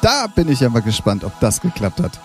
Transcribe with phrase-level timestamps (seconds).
[0.00, 2.20] Da bin ich ja mal gespannt, ob das geklappt hat.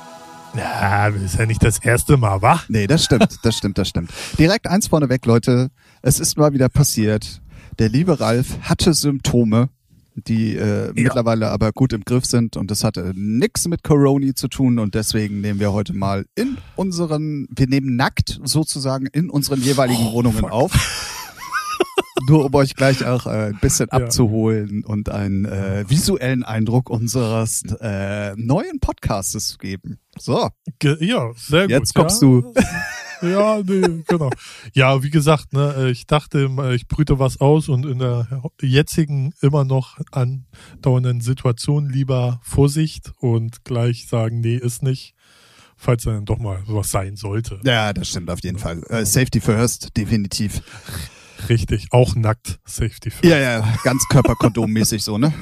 [0.56, 2.62] Ja, ist ja nicht das erste Mal, wa?
[2.68, 4.12] Nee, das stimmt, das stimmt, das stimmt.
[4.38, 5.70] Direkt eins vorneweg, Leute.
[6.04, 7.42] Es ist mal wieder passiert.
[7.80, 9.70] Der liebe Ralf hatte Symptome,
[10.14, 10.92] die äh, ja.
[10.94, 14.94] mittlerweile aber gut im Griff sind und das hatte nichts mit Corona zu tun und
[14.94, 20.14] deswegen nehmen wir heute mal in unseren, wir nehmen nackt sozusagen in unseren jeweiligen oh,
[20.14, 20.52] Wohnungen fuck.
[20.52, 21.13] auf.
[22.28, 23.98] Nur um euch gleich auch äh, ein bisschen ja.
[23.98, 30.00] abzuholen und einen äh, visuellen Eindruck unseres äh, neuen Podcasts zu geben.
[30.18, 30.50] So.
[30.82, 31.72] Ja, sehr gut.
[31.72, 32.28] Jetzt kommst ja.
[32.28, 32.54] du.
[33.22, 34.30] Ja, nee, genau.
[34.74, 38.28] Ja, wie gesagt, ne, äh, ich dachte, ich brüte was aus und in der
[38.62, 45.16] jetzigen immer noch andauernden Situation lieber Vorsicht und gleich sagen, nee, ist nicht
[45.84, 47.60] falls dann doch mal sowas sein sollte.
[47.64, 48.84] Ja, das stimmt auf jeden Fall.
[48.90, 50.62] Uh, Safety first, definitiv.
[51.50, 53.24] Richtig, auch nackt Safety first.
[53.26, 55.34] Ja, ja, ganz Körperkondom-mäßig so, ne?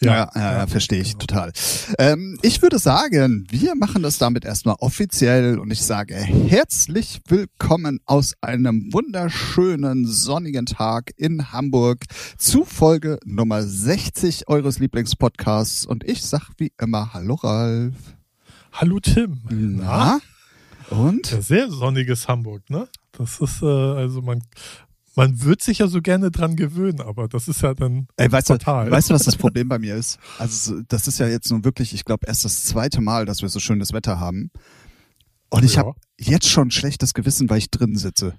[0.00, 1.26] Ja, ja, ja, ja verstehe ich genau.
[1.26, 1.52] total.
[1.98, 8.00] Ähm, ich würde sagen, wir machen das damit erstmal offiziell und ich sage herzlich willkommen
[8.04, 12.04] aus einem wunderschönen sonnigen Tag in Hamburg
[12.36, 17.94] zu Folge Nummer 60 eures Lieblingspodcasts und ich sag wie immer Hallo Ralf.
[18.72, 19.40] Hallo Tim.
[19.50, 20.20] Na?
[20.90, 21.26] Und?
[21.26, 22.88] Sehr sonniges Hamburg, ne?
[23.12, 24.42] Das ist äh, also man
[25.14, 28.48] man wird sich ja so gerne dran gewöhnen, aber das ist ja dann Ey, weißt
[28.48, 28.86] total.
[28.86, 30.18] Du, weißt du, was das Problem bei mir ist?
[30.38, 33.48] Also das ist ja jetzt nun wirklich, ich glaube, erst das zweite Mal, dass wir
[33.48, 34.50] so schönes Wetter haben.
[35.50, 35.80] Und ich ja.
[35.80, 38.38] habe jetzt schon schlechtes Gewissen, weil ich drin sitze.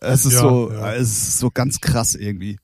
[0.00, 0.92] Es ist ja, so, ja.
[0.94, 2.58] es ist so ganz krass irgendwie.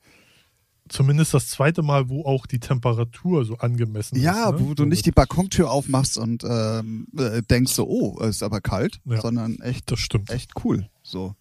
[0.89, 4.37] Zumindest das zweite Mal, wo auch die Temperatur so angemessen ja, ist.
[4.37, 4.61] Ja, ne?
[4.61, 8.61] wo du nicht die Balkontür aufmachst und ähm, äh, denkst so, oh, es ist aber
[8.61, 10.31] kalt, sondern echt, das stimmt.
[10.31, 10.89] echt cool.
[11.03, 11.35] So.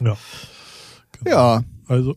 [0.00, 0.16] Ja.
[1.24, 1.36] Genau.
[1.36, 1.64] Ja.
[1.86, 2.16] Also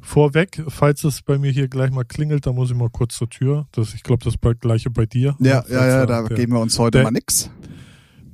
[0.00, 3.30] vorweg, falls es bei mir hier gleich mal klingelt, dann muss ich mal kurz zur
[3.30, 3.66] Tür.
[3.72, 5.36] Das, ich glaube, das gleiche bei dir.
[5.38, 7.50] Ja, ja, ja, da der, geben wir uns heute der, mal nix.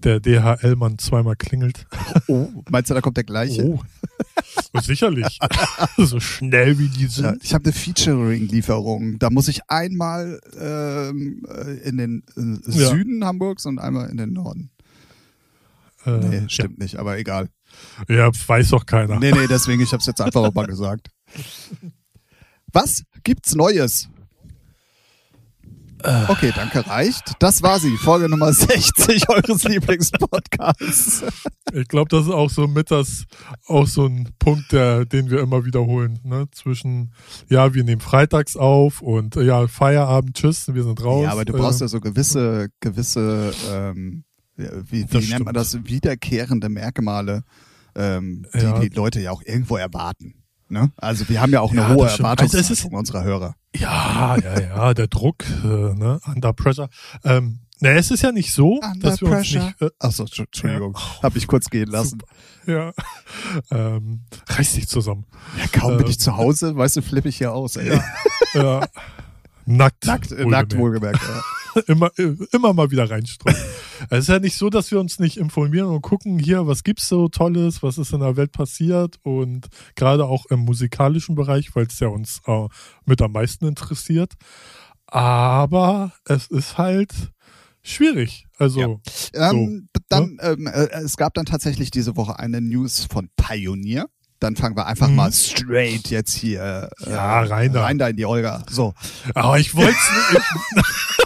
[0.02, 1.86] Der DHL-Mann zweimal klingelt.
[2.28, 3.64] Oh, meinst du, da kommt der gleiche?
[3.64, 3.80] Oh.
[4.82, 5.38] Sicherlich.
[5.96, 7.24] so schnell wie die sind.
[7.24, 9.18] Ja, ich habe eine Featuring-Lieferung.
[9.18, 13.28] Da muss ich einmal ähm, äh, in den äh, Süden ja.
[13.28, 14.70] Hamburgs und einmal in den Norden.
[16.04, 16.84] Äh, nee, stimmt ja.
[16.84, 17.48] nicht, aber egal.
[18.08, 19.18] Ja, weiß doch keiner.
[19.18, 21.08] Nee, nee, deswegen, ich habe es jetzt einfach mal gesagt.
[22.72, 24.08] Was gibt's Neues?
[26.02, 26.24] Äh.
[26.28, 27.32] Okay, danke, reicht.
[27.40, 31.24] Das war sie, Folge Nummer 60 eures Lieblingspodcasts.
[31.72, 33.24] Ich glaube, das ist auch so mit das,
[33.66, 36.46] auch so ein Punkt, der, den wir immer wiederholen, ne?
[36.52, 37.12] Zwischen,
[37.48, 41.24] ja, wir nehmen freitags auf und ja, Feierabend, tschüss, wir sind raus.
[41.24, 44.24] Ja, aber du brauchst ja so gewisse, gewisse, ähm,
[44.56, 47.42] wie, wie nennt man das, wiederkehrende Merkmale,
[47.96, 48.78] ähm, die ja.
[48.78, 50.44] die Leute ja auch irgendwo erwarten.
[50.68, 50.90] Ne?
[50.96, 53.54] Also wir haben ja auch eine ja, hohe Erwartungshaltung also unserer Hörer.
[53.76, 56.18] Ja, ja, ja, der Druck, äh, ne?
[56.26, 56.88] under pressure.
[57.24, 59.62] Ähm, na, es ist ja nicht so, Under dass wir pressure.
[59.62, 59.82] uns nicht.
[59.82, 61.22] Äh, Achso, Entschuldigung, ja.
[61.22, 62.20] habe ich kurz gehen lassen.
[62.20, 62.32] Super.
[62.66, 62.92] Ja,
[63.70, 65.26] ähm, reiß dich zusammen.
[65.58, 67.76] Ja, kaum ähm, bin ich zu Hause, weißt du, flippe ich hier aus.
[67.76, 67.88] Ey.
[67.88, 68.02] Ja,
[68.54, 68.86] ja.
[69.66, 70.06] Nackt.
[70.06, 70.50] Nackt, wohlgemerkt.
[70.50, 71.20] nackt wohlgemerkt.
[71.22, 71.42] Ja.
[71.86, 72.10] immer,
[72.52, 73.56] immer mal wieder reinstreuen.
[74.10, 77.08] es ist ja nicht so, dass wir uns nicht informieren und gucken, hier, was gibt's
[77.08, 81.86] so Tolles, was ist in der Welt passiert und gerade auch im musikalischen Bereich, weil
[81.86, 82.68] es ja uns äh,
[83.04, 84.34] mit am meisten interessiert.
[85.06, 87.12] Aber es ist halt
[87.82, 88.46] schwierig.
[88.58, 89.00] Also
[89.34, 89.50] ja.
[89.50, 90.42] ähm, so, dann, ne?
[90.42, 94.06] ähm, äh, es gab dann tatsächlich diese Woche eine News von Pioneer.
[94.40, 95.16] Dann fangen wir einfach mhm.
[95.16, 97.82] mal straight jetzt hier äh, ja, rein, da.
[97.82, 98.64] rein da in die Olga.
[98.68, 98.92] So.
[99.34, 99.96] Aber ich wollte
[100.32, 100.42] nicht.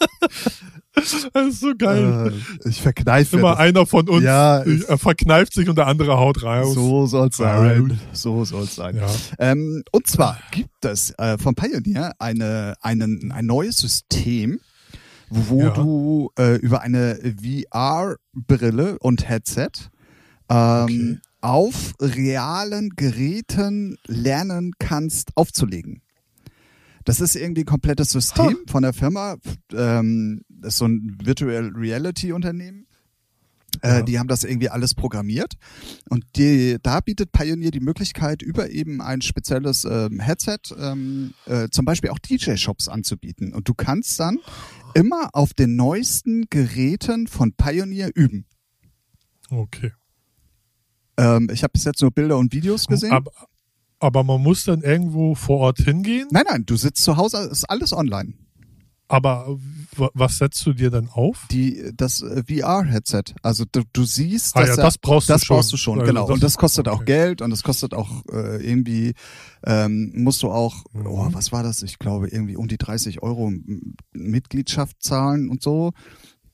[0.92, 2.32] Das ist so geil.
[2.64, 3.58] Äh, ich verkneife Immer das.
[3.60, 6.74] einer von uns ja, er verkneift sich und der andere haut raus.
[6.74, 7.98] So soll's sein.
[8.12, 8.96] So soll's sein.
[8.96, 9.06] Ja.
[9.38, 14.60] Ähm, und zwar gibt es äh, von Pioneer eine, einen, ein neues System,
[15.28, 15.70] wo ja.
[15.70, 19.70] du äh, über eine VR-Brille und Headset
[20.50, 21.18] ähm, okay.
[21.40, 26.02] auf realen Geräten lernen kannst aufzulegen.
[27.04, 28.70] Das ist irgendwie ein komplettes System huh.
[28.70, 29.36] von der Firma.
[29.72, 32.86] Ähm, das ist so ein Virtual Reality Unternehmen.
[33.82, 34.02] Äh, ja.
[34.02, 35.54] Die haben das irgendwie alles programmiert.
[36.08, 41.68] Und die, da bietet Pioneer die Möglichkeit, über eben ein spezielles ähm, Headset ähm, äh,
[41.70, 43.54] zum Beispiel auch DJ-Shops anzubieten.
[43.54, 44.38] Und du kannst dann
[44.94, 48.44] immer auf den neuesten Geräten von Pioneer üben.
[49.50, 49.92] Okay.
[51.16, 53.12] Ähm, ich habe bis jetzt nur Bilder und Videos gesehen.
[53.12, 53.30] Aber,
[54.00, 56.26] aber man muss dann irgendwo vor Ort hingehen?
[56.30, 58.34] Nein, nein, du sitzt zu Hause, ist alles online.
[59.08, 59.58] Aber
[59.96, 61.46] was setzt du dir dann auf?
[61.50, 63.24] Die, das äh, VR-Headset.
[63.42, 65.56] Also du, du siehst, ah, ja, da, das brauchst das du schon.
[65.56, 66.26] brauchst du schon, also genau.
[66.28, 66.96] Das, und das kostet okay.
[66.96, 69.14] auch Geld und das kostet auch äh, irgendwie,
[69.66, 71.06] ähm, musst du auch, Mhm.
[71.08, 71.82] oh, was war das?
[71.82, 73.52] Ich glaube irgendwie um die 30 Euro
[74.12, 75.90] Mitgliedschaft zahlen und so.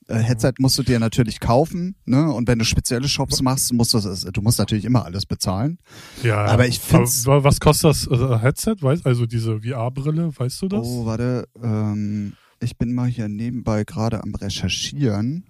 [0.08, 0.14] Mhm.
[0.14, 2.32] Äh, Headset musst du dir natürlich kaufen, ne?
[2.32, 5.78] Und wenn du spezielle Shops machst, musst du du musst natürlich immer alles bezahlen.
[6.22, 6.80] Ja, Aber ich
[7.26, 8.76] Aber was kostet das äh, Headset?
[8.80, 10.86] Weißt, also diese VR-Brille, weißt du das?
[10.86, 15.44] Oh, warte, ähm, ich bin mal hier nebenbei gerade am Recherchieren.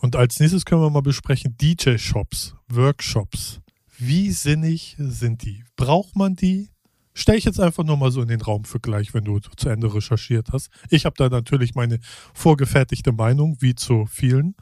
[0.00, 3.60] Und als nächstes können wir mal besprechen DJ-Shops, Workshops.
[3.96, 5.64] Wie sinnig sind die?
[5.76, 6.68] Braucht man die?
[7.14, 9.68] Stell ich jetzt einfach nur mal so in den Raum für gleich, wenn du zu
[9.68, 10.68] Ende recherchiert hast.
[10.90, 12.00] Ich habe da natürlich meine
[12.34, 14.56] vorgefertigte Meinung, wie zu vielen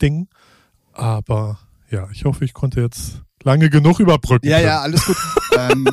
[0.00, 0.28] Dingen.
[0.92, 1.58] Aber
[1.90, 4.46] ja, ich hoffe, ich konnte jetzt lange genug überbrücken.
[4.46, 4.68] Ja, können.
[4.68, 5.16] ja, alles gut.
[5.58, 5.88] ähm,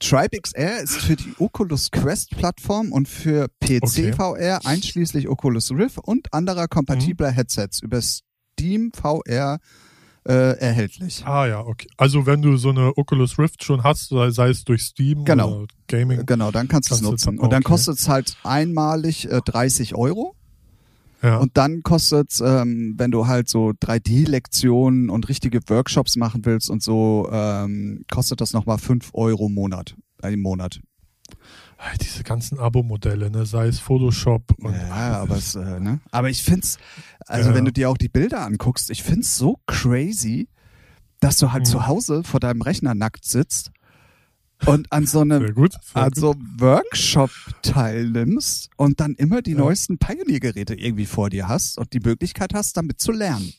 [0.00, 4.12] Tribe XR ist für die Oculus Quest Plattform und für PC Okay.
[4.12, 7.34] VR einschließlich Oculus Rift und anderer kompatibler Mhm.
[7.36, 9.60] Headsets über Steam VR
[10.26, 11.22] äh, erhältlich.
[11.26, 11.86] Ah ja, okay.
[11.96, 15.58] Also wenn du so eine Oculus Rift schon hast, sei, sei es durch Steam Genau.
[15.60, 16.24] oder Gaming.
[16.26, 17.36] Genau, dann kannst du es Kannst du nutzen.
[17.36, 17.72] dann- Und dann okay.
[17.72, 20.34] kostet es halt einmalig äh, 30 Euro.
[21.22, 21.38] Ja.
[21.38, 26.68] Und dann kostet es, ähm, wenn du halt so 3D-Lektionen und richtige Workshops machen willst
[26.70, 29.94] und so, ähm, kostet das nochmal 5 Euro im Monat.
[30.22, 30.80] Äh, Im Monat.
[31.78, 33.44] Ah, Diese ganzen Abo-Modelle, ne?
[33.46, 36.00] sei es Photoshop und Ja, aber es, äh, ne?
[36.10, 36.78] Aber ich find's,
[37.26, 37.54] also Ja.
[37.54, 40.48] wenn du dir auch die Bilder anguckst, ich find's so crazy,
[41.20, 41.70] dass du halt Mhm.
[41.70, 43.70] zu Hause vor deinem Rechner nackt sitzt
[44.66, 45.72] und an so einem sehr gut.
[45.82, 46.16] Sehr an gut.
[46.16, 47.30] so einem Workshop
[47.62, 49.58] teilnimmst und dann immer die Ja.
[49.58, 53.52] neuesten Pioneer-Geräte irgendwie vor dir hast und die Möglichkeit hast, damit zu lernen.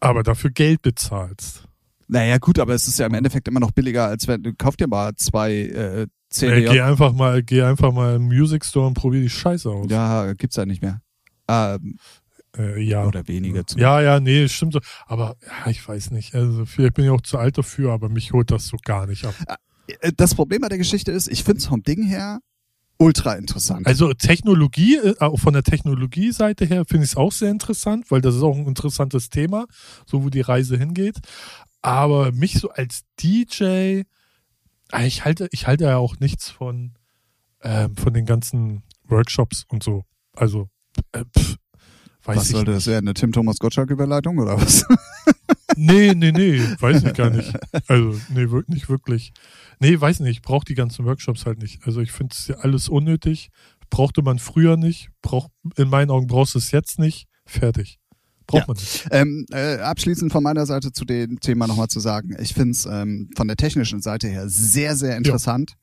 [0.00, 1.64] Aber dafür Geld bezahlst.
[2.08, 4.76] Naja, gut, aber es ist ja im Endeffekt immer noch billiger, als wenn du kauf
[4.76, 6.70] dir mal zwei äh, Äh, CDJ.
[6.70, 9.86] geh einfach mal, geh einfach mal im Music Store und probier die Scheiße aus.
[9.90, 11.00] ja, gibt's ja nicht mehr.
[11.48, 11.98] Ähm,
[12.56, 13.04] Äh, ja.
[13.06, 13.64] Oder wenige.
[13.64, 14.80] Zum Ja, ja, nee, stimmt so.
[15.06, 16.34] Aber ja, ich weiß nicht.
[16.34, 19.24] Also vielleicht bin ich auch zu alt dafür, aber mich holt das so gar nicht
[19.24, 19.34] ab.
[20.00, 22.40] Äh, Das Problem bei der Geschichte ist, ich finde es vom Ding her
[22.98, 23.86] ultra interessant.
[23.86, 28.20] Also Technologie, äh, auch von der Technologie-Seite her finde ich es auch sehr interessant, weil
[28.20, 29.66] das ist auch ein interessantes Thema,
[30.06, 31.18] so wo die Reise hingeht.
[31.82, 34.02] Aber mich so als DJ,
[35.04, 36.94] ich halte, ich halte ja auch nichts von,
[37.62, 40.04] ähm, von den ganzen Workshops und so.
[40.34, 40.68] Also,
[41.12, 41.56] äh, pff,
[42.24, 43.06] weiß was ich sollte das werden?
[43.08, 44.84] Eine Tim Thomas Gottschalk-Überleitung oder was?
[45.76, 47.52] Nee, nee, nee, weiß ich gar nicht.
[47.86, 49.32] Also, nee, wirklich nicht wirklich.
[49.78, 51.86] Nee, weiß nicht, ich brauche die ganzen Workshops halt nicht.
[51.86, 53.50] Also ich finde es ja alles unnötig.
[53.88, 55.10] Brauchte man früher nicht.
[55.22, 57.28] Brauch, in meinen Augen brauchst du es jetzt nicht.
[57.46, 57.99] Fertig.
[58.50, 58.64] Braucht Ja.
[58.66, 59.08] man nicht.
[59.10, 62.86] Ähm, äh, abschließend von meiner Seite zu dem Thema nochmal zu sagen, ich finde es
[62.86, 65.74] ähm, von der technischen Seite her sehr, sehr interessant.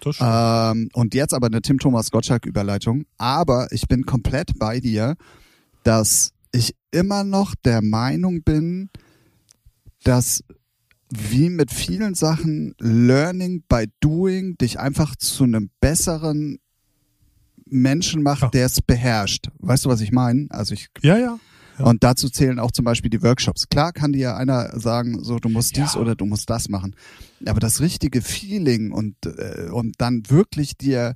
[0.00, 0.16] Stimmt.
[0.20, 3.06] Ähm, und jetzt aber eine Tim Thomas Gottschalk-Überleitung.
[3.18, 5.16] Aber ich bin komplett bei dir,
[5.84, 8.90] dass ich immer noch der Meinung bin,
[10.04, 10.44] dass
[11.10, 16.58] wie mit vielen Sachen Learning by Doing dich einfach zu einem besseren
[17.68, 18.48] Menschen macht, Ja.
[18.48, 19.48] der es beherrscht.
[19.58, 20.46] Weißt du, was ich meine?
[20.50, 21.38] Also ich ja, ja.
[21.78, 21.84] Ja.
[21.86, 23.68] und dazu zählen auch zum Beispiel die Workshops.
[23.68, 26.00] Klar kann dir einer sagen, so du musst dies Ja.
[26.00, 26.94] oder du musst das machen.
[27.46, 31.14] Aber das richtige Feeling und, äh, und dann wirklich dir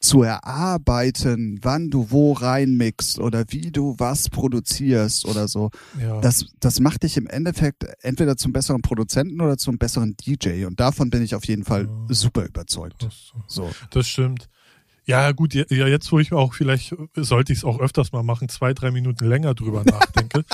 [0.00, 6.20] zu erarbeiten, wann du wo reinmixst oder wie du was produzierst oder so, ja.
[6.20, 10.64] das, das macht dich im Endeffekt entweder zum besseren Produzenten oder zum besseren DJ.
[10.64, 12.14] Und davon bin ich auf jeden Fall Ja.
[12.14, 13.02] super überzeugt.
[13.02, 13.68] das, So.
[13.90, 14.48] das stimmt.
[15.06, 18.48] Ja, gut, ja, jetzt, wo ich auch vielleicht, sollte ich es auch öfters mal machen,
[18.48, 20.44] zwei, drei Minuten länger drüber nachdenke.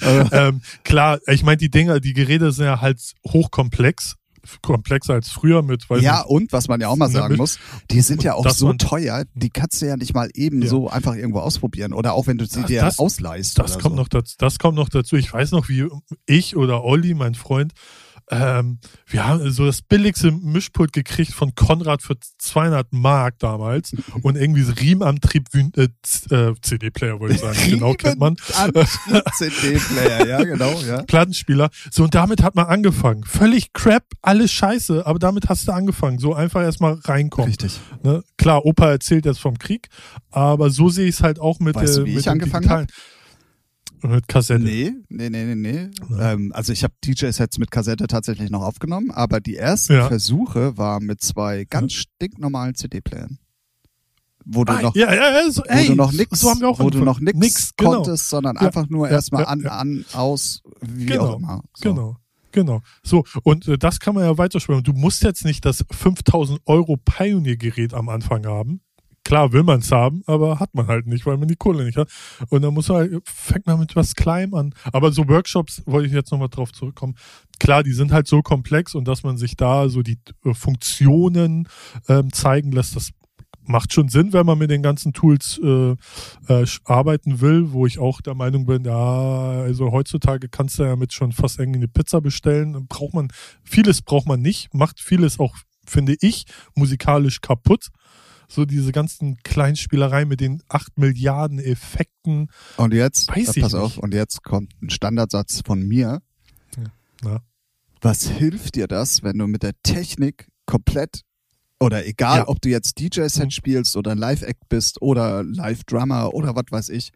[0.32, 4.16] ähm, klar, ich meine, die Dinger, die Geräte sind ja halt hochkomplex,
[4.62, 7.38] komplexer als früher mit, Ja, nicht, und was man ja auch mal Ne, sagen mit-
[7.38, 7.58] muss,
[7.90, 10.68] die sind ja auch so man- teuer, die kannst du ja nicht mal eben Ja.
[10.68, 11.92] so einfach irgendwo ausprobieren.
[11.92, 13.58] Oder auch wenn du sie dir das- ausleihst.
[13.58, 14.00] Das kommt so.
[14.02, 14.34] noch dazu.
[14.38, 15.16] Das kommt noch dazu.
[15.16, 15.86] Ich weiß noch, wie
[16.26, 17.72] ich oder Olli, mein Freund,
[18.30, 24.36] ähm, wir haben so das billigste Mischpult gekriegt von Konrad für 200 Mark damals und
[24.36, 25.88] irgendwie so Riemenantrieb äh,
[26.30, 27.58] äh, CD-Player wollte ich sagen.
[27.68, 28.36] genau kennt man.
[29.36, 31.02] CD-Player, ja, genau, ja.
[31.02, 31.70] Plattenspieler.
[31.90, 33.24] So, und damit hat man angefangen.
[33.24, 36.18] Völlig crap, alles scheiße, aber damit hast du angefangen.
[36.18, 37.48] So einfach erstmal reinkommen.
[37.48, 37.80] Richtig.
[38.02, 38.22] Ne?
[38.38, 39.88] Klar, Opa erzählt jetzt vom Krieg,
[40.30, 42.32] aber so sehe ich es halt auch mit Weißt der du, wie mit ich dem
[42.32, 42.86] angefangen Digitalen.
[44.02, 44.62] Mit Kassette.
[44.62, 45.90] Nee, nee, nee, nee, nee.
[46.10, 46.32] Ja.
[46.32, 50.08] Ähm, also ich habe DJ-Sets mit Kassette tatsächlich noch aufgenommen, aber die ersten Ja.
[50.08, 53.38] Versuche waren mit zwei ganz stinknormalen CD-Playern.
[54.46, 56.90] Wo du Ah, noch, ja, ja, ja, so, wo ey, du noch nix, so wo
[56.90, 57.96] du noch nix, Nix, genau.
[57.96, 59.70] konntest, sondern Ja, einfach nur ja, erstmal ja, an, ja.
[59.72, 61.62] an, aus, wie Genau, auch immer.
[61.74, 61.88] So.
[61.90, 62.16] Genau.
[62.52, 62.80] Genau.
[63.04, 64.82] So, und äh, das kann man ja weiterspielen.
[64.82, 68.80] Du musst jetzt nicht das 5000 Euro Pioneer-Gerät am Anfang haben.
[69.30, 71.96] Klar will man es haben, aber hat man halt nicht, weil man die Kohle nicht
[71.96, 72.10] hat.
[72.48, 74.74] Und dann muss man halt, fängt man mit was Kleinem an.
[74.92, 77.14] Aber so Workshops, wollte ich jetzt nochmal drauf zurückkommen.
[77.60, 81.68] Klar, die sind halt so komplex und dass man sich da so die äh, Funktionen
[82.08, 83.12] ähm, zeigen lässt, das
[83.62, 85.92] macht schon Sinn, wenn man mit den ganzen Tools äh,
[86.48, 90.96] äh, arbeiten will, wo ich auch der Meinung bin, ja, also heutzutage kannst du ja
[90.96, 92.88] mit schon fast irgendwie eine Pizza bestellen.
[92.88, 93.28] Braucht man,
[93.62, 95.54] vieles braucht man nicht, macht vieles auch,
[95.86, 97.90] finde ich, musikalisch kaputt.
[98.50, 102.48] So diese ganzen Kleinspielereien mit den acht Milliarden Effekten.
[102.76, 106.20] Und jetzt, Weiß pass auf, und jetzt kommt ein Standardsatz von mir.
[107.24, 107.42] Ja.
[108.00, 111.22] Was hilft dir das, wenn du mit der Technik komplett
[111.78, 112.48] oder egal, ja.
[112.48, 113.50] ob du jetzt DJ-Set mhm.
[113.50, 117.12] spielst oder Live-Act bist oder Live-Drummer oder was weiß ich.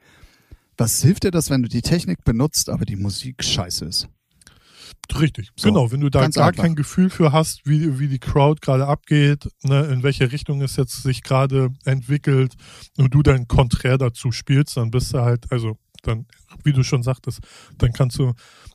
[0.76, 4.08] Was hilft dir das, wenn du die Technik benutzt, aber die Musik scheiße ist?
[5.18, 5.92] Richtig, so, genau.
[5.92, 6.62] Wenn du da gar einfach.
[6.62, 10.76] kein Gefühl für hast, wie, wie die Crowd gerade abgeht, ne, in welche Richtung es
[10.76, 12.54] jetzt sich gerade entwickelt
[12.96, 16.26] und du dann konträr dazu spielst, dann bist du halt, also dann,
[16.64, 17.40] wie du schon sagtest,
[17.78, 18.32] dann kannst du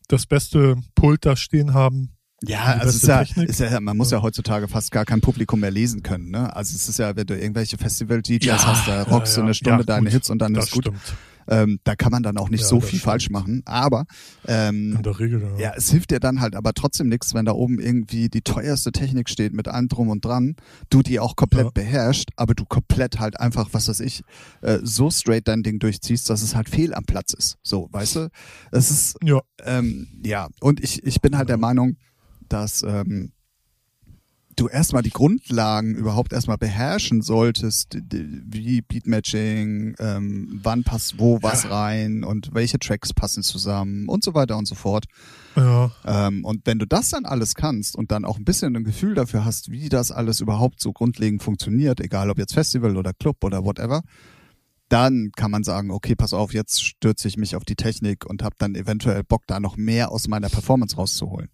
[0.07, 2.11] das beste Pult da stehen haben,
[2.43, 4.17] ja, also ist ja, ist ja, man muss ja.
[4.17, 4.23] ja.
[4.23, 6.29] heutzutage fast gar kein Publikum mehr lesen können.
[6.29, 6.55] Ne?
[6.55, 9.83] Also es ist ja, wenn du irgendwelche Festival-DJs ja, hast, da rockst du eine Stunde
[9.83, 10.89] deine Hits und dann ist gut.
[11.49, 13.03] Ähm, da kann man dann auch nicht so viel stimmt.
[13.03, 13.63] falsch machen.
[13.65, 14.05] Aber
[14.47, 15.59] ähm, In der Regel, ja.
[15.59, 18.91] ja, es hilft dir dann halt aber trotzdem nichts, wenn da oben irgendwie die teuerste
[18.91, 20.55] Technik steht mit allem drum und dran,
[20.89, 21.71] du die auch komplett ja.
[21.71, 24.21] beherrschst, aber du komplett halt einfach, was weiß ich,
[24.61, 27.57] äh, so straight dein Ding durchziehst, dass es halt fehl am Platz ist.
[27.63, 28.29] So, weißt du?
[28.71, 30.47] Es ist ja, ähm, ja.
[30.61, 31.97] und ich, ich bin halt der Meinung,
[32.47, 33.31] dass ähm,
[34.59, 41.63] du erstmal die Grundlagen überhaupt erstmal beherrschen solltest, wie Beatmatching, ähm, wann passt wo was
[41.63, 41.69] ja.
[41.69, 45.05] rein und welche Tracks passen zusammen und so weiter und so fort.
[45.55, 45.91] Ja.
[46.05, 49.15] Ähm, und wenn du das dann alles kannst und dann auch ein bisschen ein Gefühl
[49.15, 53.43] dafür hast, wie das alles überhaupt so grundlegend funktioniert, egal ob jetzt Festival oder Club
[53.43, 54.01] oder whatever,
[54.89, 58.43] dann kann man sagen, okay, pass auf, jetzt stürze ich mich auf die Technik und
[58.43, 61.49] habe dann eventuell Bock, da noch mehr aus meiner Performance rauszuholen.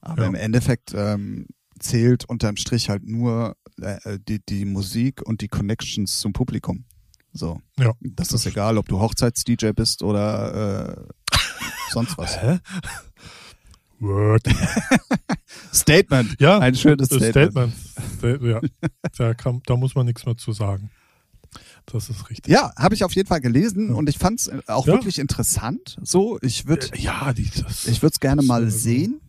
[0.00, 0.28] Aber ja.
[0.28, 1.46] im Endeffekt ähm,
[1.82, 6.84] zählt unterm Strich halt nur äh, die, die Musik und die Connections zum Publikum.
[7.32, 7.60] So.
[7.78, 7.92] Ja.
[8.00, 11.36] Das, das ist egal, ob du Hochzeits-DJ bist oder äh,
[11.90, 12.40] sonst was.
[12.40, 12.58] Hä?
[14.00, 14.42] Word.
[15.72, 16.36] Statement.
[16.40, 16.58] Ja.
[16.58, 17.72] Ein schönes Statement.
[18.18, 18.42] Statement.
[18.42, 18.60] ja.
[19.16, 20.90] Da, kann, da muss man nichts mehr zu sagen.
[21.86, 22.52] Das ist richtig.
[22.52, 23.94] Ja, habe ich auf jeden Fall gelesen ja.
[23.94, 24.94] und ich fand es auch ja.
[24.94, 25.96] wirklich interessant.
[26.02, 29.20] So, ich würde, äh, ja, die, ich würde es gerne mal sehen.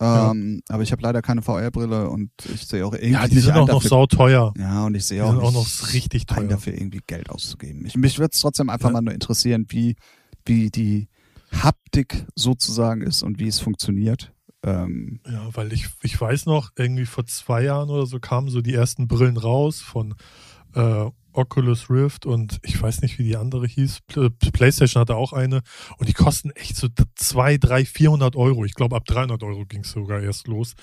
[0.00, 0.74] Ähm, ja.
[0.74, 3.12] Aber ich habe leider keine VR-Brille und ich sehe auch irgendwie.
[3.12, 4.52] Ja, die sind auch noch sau teuer.
[4.58, 6.48] Ja, und ich sehe auch, auch noch richtig teuer.
[6.48, 7.84] dafür irgendwie Geld auszugeben.
[7.86, 8.94] Ich, mich würde es trotzdem einfach ja.
[8.94, 9.96] mal nur interessieren, wie,
[10.44, 11.08] wie die
[11.52, 14.32] Haptik sozusagen ist und wie es funktioniert.
[14.62, 18.60] Ähm, ja, weil ich, ich weiß noch, irgendwie vor zwei Jahren oder so kamen so
[18.60, 20.14] die ersten Brillen raus von
[20.74, 21.06] äh,
[21.36, 24.00] Oculus Rift und ich weiß nicht, wie die andere hieß.
[24.52, 25.62] PlayStation hatte auch eine
[25.98, 28.64] und die kosten echt so 2, 3, 400 Euro.
[28.64, 30.74] Ich glaube, ab 300 Euro ging es sogar erst los.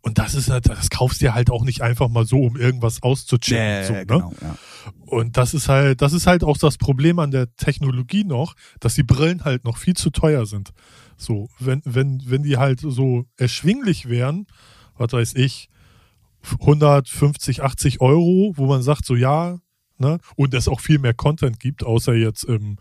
[0.00, 2.56] Und das ist halt, das kaufst du dir halt auch nicht einfach mal so, um
[2.56, 3.80] irgendwas auszuchecken.
[3.80, 4.06] Nee, so, ne?
[4.06, 4.56] genau, ja.
[5.06, 8.94] Und das ist halt, das ist halt auch das Problem an der Technologie noch, dass
[8.94, 10.70] die Brillen halt noch viel zu teuer sind.
[11.16, 14.46] So, wenn, wenn, wenn die halt so erschwinglich wären,
[14.96, 15.68] was weiß ich,
[16.52, 19.58] 150, 80 Euro, wo man sagt, so ja,
[19.98, 20.18] Ne?
[20.36, 22.76] Und es auch viel mehr Content gibt, außer jetzt im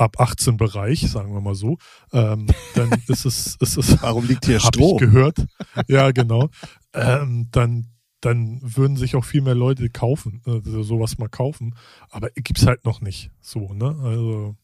[0.00, 1.76] ab 18 Bereich, sagen wir mal so,
[2.12, 4.94] ähm, dann ist es, ist es Warum liegt hier Stroh?
[4.94, 5.44] Ich gehört.
[5.88, 6.48] Ja, genau.
[6.94, 7.88] Ähm, dann,
[8.20, 11.74] dann würden sich auch viel mehr Leute kaufen, also sowas mal kaufen.
[12.08, 13.96] Aber gibt's halt noch nicht so, ne?
[14.02, 14.56] Also.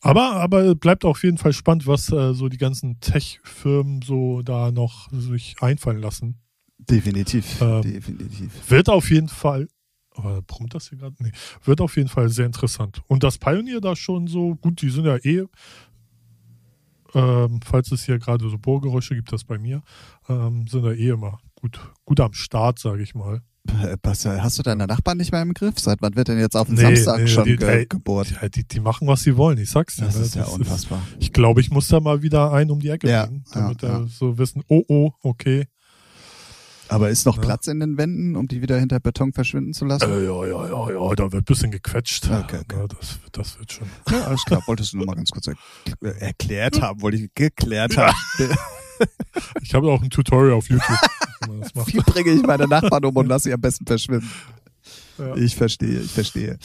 [0.00, 4.72] Aber, aber bleibt auf jeden Fall spannend, was äh, so die ganzen Tech-Firmen so da
[4.72, 6.40] noch sich einfallen lassen.
[6.78, 8.50] Definitiv, ähm, definitiv.
[8.68, 9.68] Wird auf jeden Fall
[10.14, 11.16] aber brummt das hier gerade?
[11.18, 11.32] Nee.
[11.64, 13.02] Wird auf jeden Fall sehr interessant.
[13.06, 15.44] Und das Pioneer da schon so, gut, die sind ja eh,
[17.14, 19.82] ähm, falls es hier gerade so Bohrgeräusche gibt, das bei mir,
[20.28, 23.42] ähm, sind da eh immer gut, gut am Start, sage ich mal.
[24.02, 25.78] Was, hast du deine Nachbarn nicht mehr im Griff?
[25.78, 28.34] Seit wann wird denn jetzt auf dem nee, Samstag nee, schon die, ge gebohrt?
[28.42, 30.06] Die, die, die, machen, was sie wollen, ich sag's dir.
[30.06, 30.22] Das ne?
[30.22, 31.00] ist ja das unfassbar.
[31.12, 33.82] Ist, ich glaube, ich muss da mal wieder ein um die Ecke ja, bringen, damit
[33.82, 34.06] ja, ja.
[34.08, 35.66] so wissen, oh, oh, okay,
[36.92, 37.42] aber ist noch ja.
[37.42, 40.10] Platz in den Wänden, um die wieder hinter Beton verschwinden zu lassen?
[40.10, 42.26] Äh, ja, ja, ja, ja, da wird ein bisschen gequetscht.
[42.26, 42.76] Okay, okay.
[42.76, 43.88] Ja, das, das wird schon.
[44.10, 44.62] Ja, alles klar.
[44.66, 45.56] Wolltest du nur mal ganz kurz er
[46.20, 48.14] erklärt haben, wollte ich geklärt haben.
[49.62, 50.98] ich habe auch ein Tutorial auf YouTube.
[51.86, 54.30] Wie bringe ich meine Nachbarn um und lasse sie am besten verschwinden?
[55.36, 56.58] Ich verstehe, ich verstehe.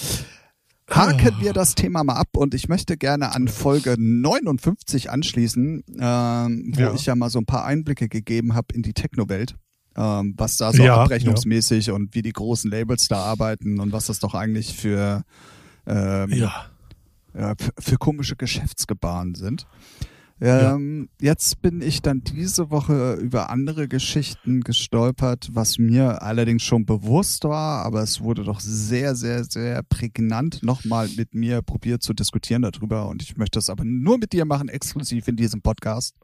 [0.89, 6.73] haken wir das Thema mal ab und ich möchte gerne an Folge 59 anschließen, ähm,
[6.75, 6.93] wo ja.
[6.93, 9.55] ich ja mal so ein paar Einblicke gegeben habe in die Techno-Welt.
[9.97, 11.93] Ähm, was da so ja, abrechnungsmäßig ja.
[11.93, 15.23] und wie die großen Labels da arbeiten und was das doch eigentlich für,
[15.87, 17.55] ähm, ja.
[17.79, 19.65] für komische Geschäftsgebaren sind.
[20.39, 21.31] Ähm, ja.
[21.31, 27.43] Jetzt bin ich dann diese Woche über andere Geschichten gestolpert, was mir allerdings schon bewusst
[27.45, 32.61] war, aber es wurde doch sehr, sehr, sehr prägnant nochmal mit mir probiert zu diskutieren
[32.61, 36.15] darüber und ich möchte das aber nur mit dir machen, exklusiv in diesem Podcast.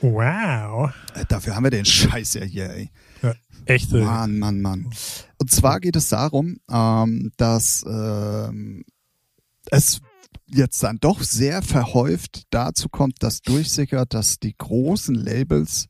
[0.00, 0.90] Wow.
[1.14, 2.90] Äh, dafür haben wir den Scheiß ja hier, ey.
[3.68, 3.92] Ja, echt.
[3.92, 4.90] Mann, Mann, Mann.
[5.38, 8.84] Und zwar geht es darum, ähm, dass ähm,
[9.70, 10.00] es
[10.46, 15.88] jetzt dann doch sehr verhäuft dazu kommt, dass durchsickert, dass die großen Labels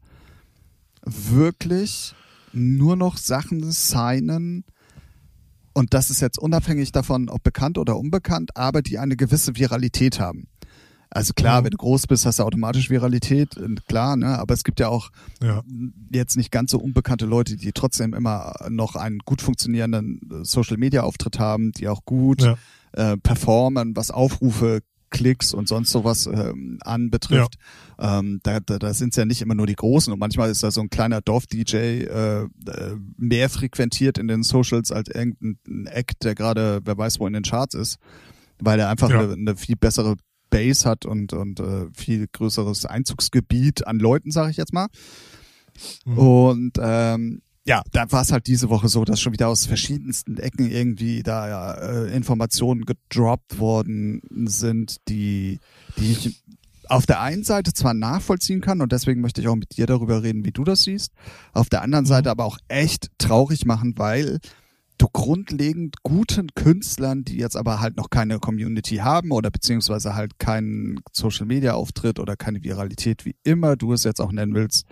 [1.02, 2.14] wirklich
[2.52, 4.64] nur noch Sachen signen,
[5.78, 10.18] und das ist jetzt unabhängig davon, ob bekannt oder unbekannt, aber die eine gewisse Viralität
[10.18, 10.48] haben.
[11.10, 11.64] Also klar, mhm.
[11.64, 14.38] wenn du groß bist, hast du automatisch Viralität, äh, klar, ne?
[14.38, 15.10] Aber es gibt ja auch
[15.42, 15.62] ja.
[16.12, 20.76] jetzt nicht ganz so unbekannte Leute, die trotzdem immer noch einen gut funktionierenden äh, Social
[20.76, 22.56] Media Auftritt haben, die auch gut ja
[22.92, 27.56] äh, performen, was Aufrufe Klicks und sonst sowas ähm, anbetrifft.
[27.98, 28.18] Ja.
[28.18, 30.62] Ähm, da, da, da sind es ja nicht immer nur die Großen und manchmal ist
[30.62, 32.48] da so ein kleiner Dorf-DJ äh, äh,
[33.16, 37.42] mehr frequentiert in den Socials als irgendein Act, der gerade, wer weiß wo in den
[37.42, 37.98] Charts ist,
[38.58, 39.20] weil er einfach ja.
[39.20, 40.16] eine, eine viel bessere
[40.50, 44.88] Base hat und, und äh, viel größeres Einzugsgebiet an Leuten, sage ich jetzt mal.
[46.04, 46.18] Mhm.
[46.18, 50.38] Und ähm, ja, da war es halt diese Woche so, dass schon wieder aus verschiedensten
[50.38, 55.60] Ecken irgendwie da ja, äh, Informationen gedroppt worden sind, die,
[55.98, 56.42] die ich
[56.88, 60.22] auf der einen Seite zwar nachvollziehen kann und deswegen möchte ich auch mit dir darüber
[60.22, 61.12] reden, wie du das siehst,
[61.52, 62.08] auf der anderen mhm.
[62.08, 64.38] Seite aber auch echt traurig machen, weil
[64.98, 70.38] du grundlegend guten Künstlern, die jetzt aber halt noch keine Community haben oder beziehungsweise halt
[70.38, 74.86] keinen Social Media Auftritt oder keine Viralität, wie immer du es jetzt auch nennen willst,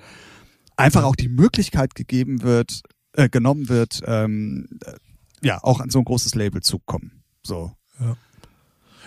[0.76, 4.94] einfach auch die Möglichkeit gegeben wird, äh, genommen wird, ähm, äh,
[5.42, 7.24] ja, auch an so ein großes Label zu kommen.
[7.42, 7.72] So.
[7.98, 8.16] Ja,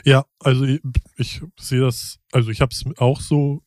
[0.04, 0.82] ja also ich,
[1.16, 3.64] ich sehe das, also ich habe es auch so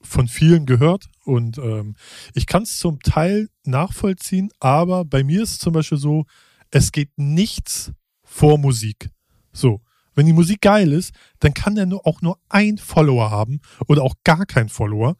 [0.00, 1.96] von vielen gehört und ähm,
[2.34, 6.24] ich kann es zum Teil nachvollziehen, aber bei mir ist es zum Beispiel so,
[6.70, 9.10] es geht nichts vor Musik.
[9.52, 9.80] So.
[10.14, 14.02] Wenn die Musik geil ist, dann kann er nur auch nur ein Follower haben oder
[14.02, 15.16] auch gar kein Follower.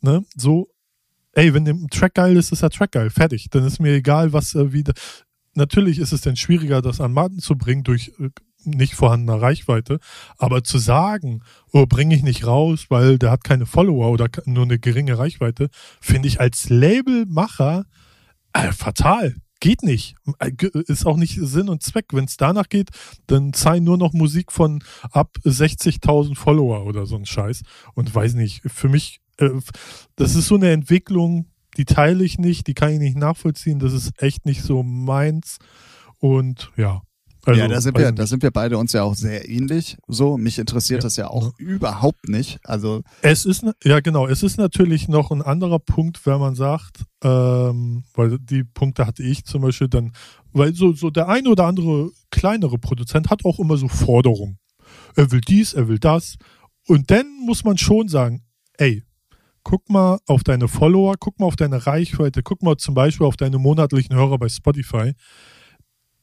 [0.00, 0.24] Ne?
[0.34, 0.68] So,
[1.34, 3.10] ey, wenn der Track geil ist, ist der Track geil.
[3.10, 3.48] Fertig.
[3.50, 4.92] Dann ist mir egal, was äh, wieder.
[5.54, 8.30] Natürlich ist es dann schwieriger, das an Marken zu bringen durch äh,
[8.64, 10.00] nicht vorhandener Reichweite.
[10.36, 14.64] Aber zu sagen, oh, bringe ich nicht raus, weil der hat keine Follower oder nur
[14.64, 17.84] eine geringe Reichweite, finde ich als Labelmacher
[18.52, 19.36] äh, fatal.
[19.60, 20.16] Geht nicht.
[20.38, 20.52] Äh,
[20.86, 22.06] ist auch nicht Sinn und Zweck.
[22.12, 22.88] Wenn es danach geht,
[23.26, 27.62] dann zeigen nur noch Musik von ab 60.000 Follower oder so ein Scheiß.
[27.94, 29.50] Und weiß nicht, für mich äh,
[30.16, 31.46] das ist so eine Entwicklung,
[31.76, 33.78] die teile ich nicht, die kann ich nicht nachvollziehen.
[33.78, 35.58] Das ist echt nicht so meins.
[36.18, 37.02] Und ja.
[37.44, 39.96] Also, ja, da sind wir, da sind wir beide uns ja auch sehr ähnlich.
[40.08, 41.02] So, mich interessiert ja.
[41.06, 42.58] das ja auch überhaupt nicht.
[42.64, 47.04] Also es ist ja genau, es ist natürlich noch ein anderer Punkt, wenn man sagt,
[47.24, 50.12] ähm, weil die Punkte hatte ich zum Beispiel dann,
[50.52, 54.58] weil so so der eine oder andere kleinere Produzent hat auch immer so Forderungen.
[55.16, 56.36] Er will dies, er will das,
[56.86, 58.42] und dann muss man schon sagen,
[58.76, 59.04] ey,
[59.62, 63.36] guck mal auf deine Follower, guck mal auf deine Reichweite, guck mal zum Beispiel auf
[63.36, 65.12] deine monatlichen Hörer bei Spotify.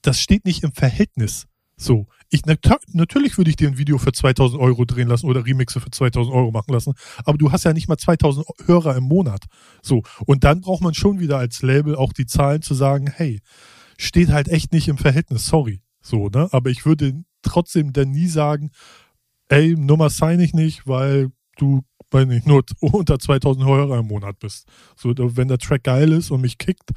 [0.01, 1.47] Das steht nicht im Verhältnis.
[1.79, 5.79] So, ich natürlich würde ich dir ein Video für 2000 Euro drehen lassen oder Remixe
[5.79, 9.45] für 2000 Euro machen lassen, aber du hast ja nicht mal 2000 Hörer im Monat.
[9.83, 13.41] So, und dann braucht man schon wieder als Label auch die Zahlen zu sagen, hey,
[13.99, 15.83] steht halt echt nicht im Verhältnis, sorry.
[16.01, 16.49] So, ne?
[16.51, 18.71] Aber ich würde trotzdem dann nie sagen,
[19.49, 24.39] ey, Nummer sign ich nicht, weil du weil nicht nur unter 2000 Hörer im Monat
[24.39, 24.67] bist.
[24.95, 26.91] So, wenn der Track geil ist und mich kickt,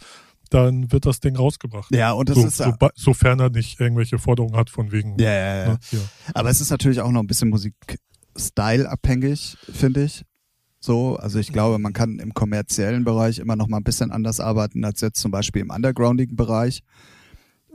[0.51, 1.95] dann wird das Ding rausgebracht.
[1.95, 5.19] Ja, und das so, ist so, sofern er nicht irgendwelche Forderungen hat von wegen.
[5.19, 5.69] Ja, ja, ja.
[5.69, 5.99] Ne, ja.
[6.35, 10.25] Aber es ist natürlich auch noch ein bisschen Musik-Style abhängig, finde ich.
[10.81, 14.41] So, also ich glaube, man kann im kommerziellen Bereich immer noch mal ein bisschen anders
[14.41, 16.83] arbeiten als jetzt zum Beispiel im undergroundigen Bereich.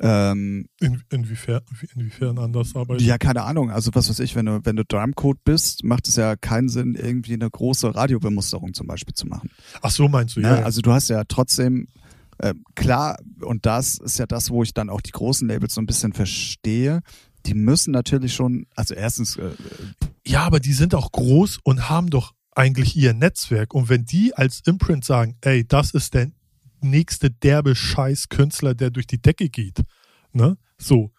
[0.02, 1.62] Ähm, In, inwiefern,
[1.96, 3.04] inwiefern anders arbeiten?
[3.04, 3.72] Ja, keine Ahnung.
[3.72, 6.96] Also was weiß ich, wenn du, wenn du Drumcode bist, macht es ja keinen Sinn,
[6.96, 9.50] irgendwie eine große Radiobemusterung zum Beispiel zu machen.
[9.82, 10.50] Ach so, meinst du, ne?
[10.50, 10.64] ja.
[10.64, 11.88] Also du hast ja trotzdem,
[12.38, 15.82] äh, klar, und das ist ja das, wo ich dann auch die großen Labels so
[15.82, 17.02] ein bisschen verstehe,
[17.46, 19.38] die müssen natürlich schon, also erstens.
[19.38, 19.52] Äh,
[20.26, 23.74] ja, aber die sind auch groß und haben doch eigentlich ihr Netzwerk.
[23.74, 26.32] Und wenn die als Imprint sagen, ey, das ist der
[26.82, 29.82] nächste derbe Scheiß-Künstler, der durch die Decke geht.
[30.32, 30.58] Ne?
[30.78, 31.12] So.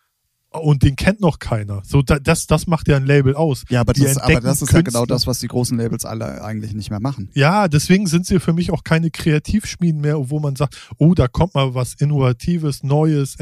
[0.60, 1.82] Und den kennt noch keiner.
[1.84, 3.64] So, das, das macht ja ein Label aus.
[3.68, 4.78] Ja, aber das, aber das ist Künstler.
[4.78, 7.30] ja genau das, was die großen Labels alle eigentlich nicht mehr machen.
[7.34, 11.28] Ja, deswegen sind sie für mich auch keine Kreativschmieden mehr, wo man sagt, oh, da
[11.28, 13.36] kommt mal was Innovatives, Neues.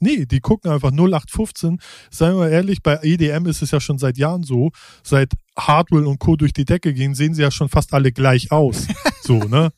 [0.00, 1.78] Nee, die gucken einfach 0815.
[2.10, 4.70] Seien wir ehrlich, bei EDM ist es ja schon seit Jahren so,
[5.02, 6.36] seit Hardwell und Co.
[6.36, 8.86] durch die Decke gehen, sehen sie ja schon fast alle gleich aus.
[9.22, 9.70] so, ne?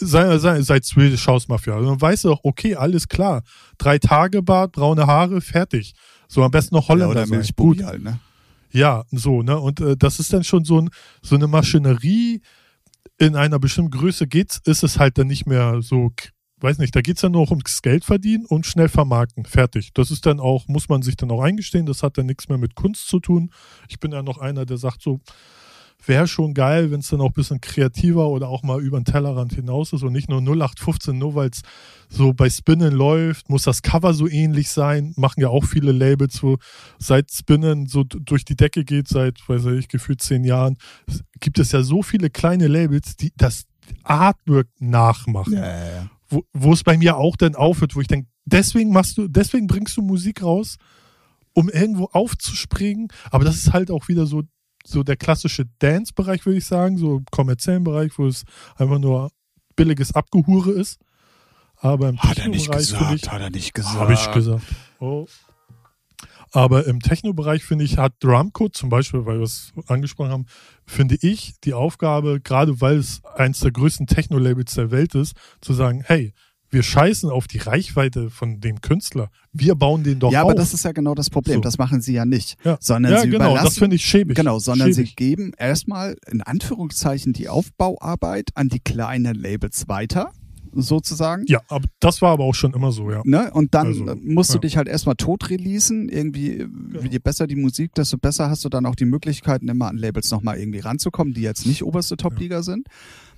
[0.00, 1.80] sei, sei, seit Swedish House Mafia.
[1.80, 3.42] Dann weißt du auch, okay, alles klar.
[3.78, 5.94] Drei Tage Bart, braune Haare, fertig.
[6.28, 7.14] So am besten noch Holländer.
[7.14, 8.20] Ja, oder Milchbubi halt, ne?
[8.70, 9.58] Ja, so, ne?
[9.58, 10.90] Und äh, das ist dann schon so, ein,
[11.22, 12.42] so eine Maschinerie.
[13.16, 16.12] In einer bestimmten Größe geht's, ist es halt dann nicht mehr so,
[16.60, 19.44] weiß nicht, da geht's dann nur noch ums Geld verdienen und schnell vermarkten.
[19.44, 19.92] Fertig.
[19.94, 22.58] Das ist dann auch, muss man sich dann auch eingestehen, das hat dann nichts mehr
[22.58, 23.50] mit Kunst zu tun.
[23.88, 25.20] Ich bin ja noch einer, der sagt so,
[26.04, 29.04] wäre schon geil, wenn es dann auch ein bisschen kreativer oder auch mal über den
[29.04, 31.62] Tellerrand hinaus ist und nicht nur 0815, nur weil es
[32.08, 35.12] so bei Spinnen läuft, muss das Cover so ähnlich sein.
[35.16, 36.56] Machen ja auch viele Labels, wo
[36.98, 40.76] seit Spinnen so durch die Decke geht, seit, weiß ich, gefühlt zehn Jahren,
[41.40, 43.64] gibt es ja so viele kleine Labels, die das
[44.02, 45.54] Artwork nachmachen.
[45.54, 46.10] Ja, ja, ja.
[46.30, 49.66] Wo, wo es bei mir auch dann aufhört, wo ich denke, deswegen machst du, deswegen
[49.66, 50.76] bringst du Musik raus,
[51.54, 53.08] um irgendwo aufzuspringen.
[53.30, 54.42] Aber das ist halt auch wieder so
[54.90, 58.44] so der klassische Dance-Bereich, würde ich sagen, so kommerziellen Bereich, wo es
[58.76, 59.30] einfach nur
[59.76, 60.98] billiges Abgehure ist.
[61.76, 63.98] Aber im hat er nicht gesagt, ich, hat er nicht gesagt.
[63.98, 64.64] Habe ich gesagt.
[64.98, 65.26] Oh.
[66.52, 70.46] Aber im Techno-Bereich finde ich, hat Drumcode zum Beispiel, weil wir es angesprochen haben,
[70.86, 75.74] finde ich die Aufgabe, gerade weil es eins der größten Techno-Labels der Welt ist, zu
[75.74, 76.32] sagen, hey,
[76.70, 79.30] wir scheißen auf die Reichweite von dem Künstler.
[79.52, 81.56] Wir bauen den doch Ja, aber das ist ja genau das Problem.
[81.56, 81.60] So.
[81.62, 82.56] Das machen sie ja nicht.
[82.64, 84.36] Ja, sondern ja sie genau, überlassen, das finde ich schäbig.
[84.36, 85.10] Genau, sondern schäbig.
[85.10, 90.32] sie geben erstmal in Anführungszeichen die Aufbauarbeit an die kleinen Labels weiter
[90.72, 91.44] sozusagen.
[91.46, 93.22] Ja, aber das war aber auch schon immer so, ja.
[93.24, 93.50] Ne?
[93.52, 94.60] Und dann also, musst du ja.
[94.60, 96.08] dich halt erstmal tot releasen.
[96.08, 97.00] Irgendwie, genau.
[97.08, 100.30] je besser die Musik, desto besser hast du dann auch die Möglichkeiten, immer an Labels
[100.30, 102.62] nochmal irgendwie ranzukommen, die jetzt nicht oberste Top-Liga ja.
[102.62, 102.88] sind.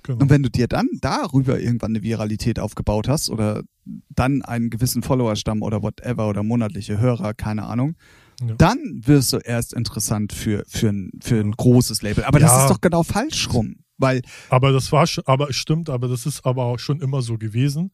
[0.03, 0.19] Genau.
[0.19, 3.63] Und wenn du dir dann darüber irgendwann eine Viralität aufgebaut hast oder
[4.09, 7.95] dann einen gewissen Followerstamm oder whatever oder monatliche Hörer, keine Ahnung,
[8.41, 8.55] ja.
[8.55, 12.23] dann wirst du erst interessant für, für, ein, für ein großes Label.
[12.23, 12.47] Aber ja.
[12.47, 13.77] das ist doch genau falsch rum.
[14.01, 17.37] Weil aber das war schon, aber stimmt, aber das ist aber auch schon immer so
[17.37, 17.91] gewesen.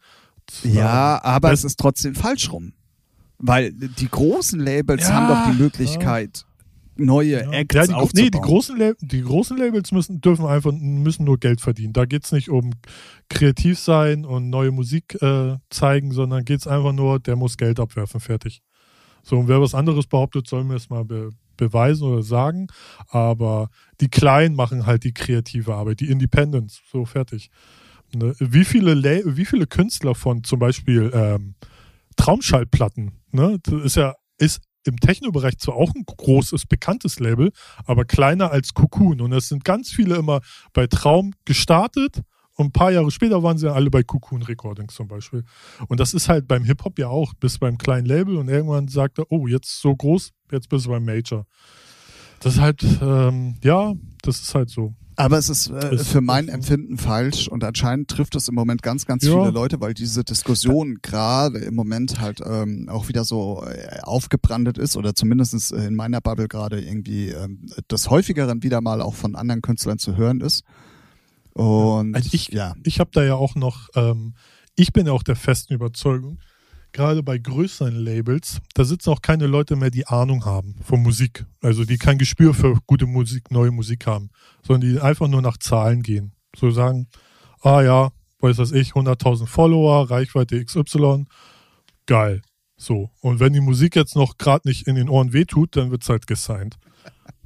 [0.63, 2.73] Ja, aber es ist trotzdem falsch rum.
[3.39, 6.45] Weil die großen Labels ja, haben doch die Möglichkeit,
[6.99, 7.51] neue ja.
[7.51, 8.23] Acts ja, die, aufzubauen.
[8.23, 11.93] Nee, die großen, die großen Labels müssen, dürfen einfach, müssen nur Geld verdienen.
[11.93, 12.71] Da geht es nicht um
[13.29, 17.79] kreativ sein und neue Musik äh, zeigen, sondern geht es einfach nur, der muss Geld
[17.79, 18.61] abwerfen, fertig.
[19.23, 22.67] So, und wer was anderes behauptet, soll mir es mal be beweisen oder sagen.
[23.09, 27.49] Aber die Kleinen machen halt die kreative Arbeit, die Independence, so fertig.
[28.15, 28.33] Ne?
[28.39, 28.95] Wie, viele
[29.35, 31.55] wie viele Künstler von zum Beispiel ähm,
[32.15, 33.59] Traumschallplatten, ne?
[33.63, 37.51] Das ist ja, ist im Techno-Bereich zwar auch ein großes, bekanntes Label,
[37.85, 39.19] aber kleiner als Cocoon.
[39.21, 40.39] Und es sind ganz viele immer
[40.73, 42.21] bei Traum gestartet
[42.57, 45.43] und ein paar Jahre später waren sie alle bei Cocoon Recordings zum Beispiel.
[45.87, 49.19] Und das ist halt beim Hip-Hop ja auch, bis beim kleinen Label und irgendwann sagt
[49.19, 51.45] er, oh, jetzt so groß, jetzt bist du beim Major.
[52.39, 53.93] Das ist halt, ähm, ja,
[54.23, 54.95] das ist halt so.
[55.19, 59.05] Aber es ist äh, für mein Empfinden falsch und anscheinend trifft es im Moment ganz,
[59.05, 59.31] ganz ja.
[59.31, 64.77] viele Leute, weil diese Diskussion gerade im Moment halt ähm, auch wieder so äh, aufgebrandet
[64.77, 69.35] ist oder zumindest in meiner Bubble gerade irgendwie ähm, des häufigeren wieder mal auch von
[69.35, 70.63] anderen Künstlern zu hören ist.
[71.57, 72.75] Und also ich, ja.
[72.83, 74.35] ich habe da ja auch noch, ähm,
[74.75, 76.39] ich bin ja auch der festen Überzeugung,
[76.91, 81.45] gerade bei größeren Labels, da sitzen auch keine Leute mehr, die Ahnung haben von Musik.
[81.61, 84.29] Also die kein Gespür für gute Musik, neue Musik haben,
[84.61, 86.33] sondern die einfach nur nach Zahlen gehen.
[86.55, 87.07] So sagen,
[87.61, 91.25] ah ja, weiß was ich, 100.000 Follower, Reichweite XY,
[92.05, 92.43] geil.
[92.75, 93.09] So.
[93.21, 96.09] Und wenn die Musik jetzt noch gerade nicht in den Ohren wehtut, dann wird es
[96.09, 96.77] halt gesigned.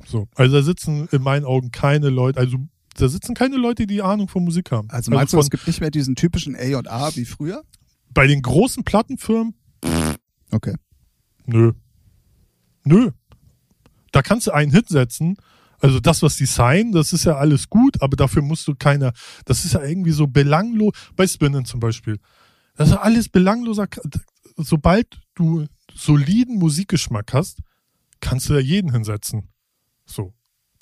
[0.05, 0.27] So.
[0.35, 2.57] Also da sitzen in meinen Augen keine Leute, also
[2.95, 4.89] da sitzen keine Leute, die Ahnung von Musik haben.
[4.89, 7.25] Also meinst also von, du, es gibt nicht mehr diesen typischen A und A wie
[7.25, 7.63] früher?
[8.13, 9.55] Bei den großen Plattenfirmen?
[10.51, 10.75] Okay.
[11.45, 11.73] Nö.
[12.83, 13.11] Nö.
[14.11, 15.37] Da kannst du einen Hit setzen.
[15.79, 19.13] Also das, was die sein, das ist ja alles gut, aber dafür musst du keiner.
[19.45, 20.93] Das ist ja irgendwie so belanglos.
[21.15, 22.19] Bei Spinnen zum Beispiel.
[22.75, 23.87] Das ist alles belangloser.
[24.57, 27.59] Sobald du soliden Musikgeschmack hast,
[28.19, 29.49] kannst du da jeden hinsetzen.
[30.05, 30.33] So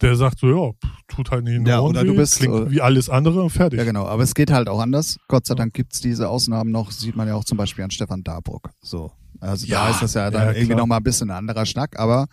[0.01, 2.81] der sagt so, ja, tut halt nicht in ja, oder du bist klingt äh, wie
[2.81, 3.79] alles andere und fertig.
[3.79, 5.17] Ja, genau, aber es geht halt auch anders.
[5.27, 8.23] Gott sei Dank gibt's diese Ausnahmen noch, sieht man ja auch zum Beispiel an Stefan
[8.23, 8.69] Dabruck.
[8.81, 9.11] So.
[9.39, 11.97] Also ja, da ist das ja dann ja, irgendwie nochmal ein bisschen ein anderer Schnack,
[11.97, 12.27] aber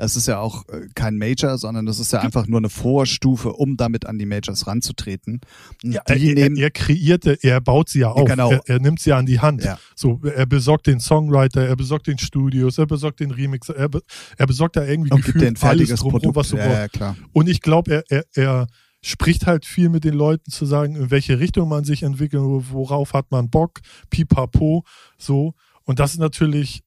[0.00, 3.52] das ist ja auch äh, kein Major, sondern das ist ja einfach nur eine Vorstufe,
[3.52, 5.40] um damit an die Majors ranzutreten.
[5.82, 8.24] Ja, er, er, er, kreierte, er baut sie ja auf.
[8.24, 8.50] Genau.
[8.50, 9.62] Er, er nimmt sie an die Hand.
[9.62, 9.78] Ja.
[9.94, 14.00] So, er besorgt den Songwriter, er besorgt den Studios, er besorgt den Remix, er, be,
[14.38, 17.16] er besorgt da irgendwie Und gefühlt alles drumherum, was du ja, klar.
[17.32, 18.66] Und ich glaube, er, er, er
[19.02, 23.12] spricht halt viel mit den Leuten zu sagen, in welche Richtung man sich entwickelt, worauf
[23.12, 24.84] hat man Bock, pipapo,
[25.18, 25.54] so.
[25.84, 26.82] Und das ist natürlich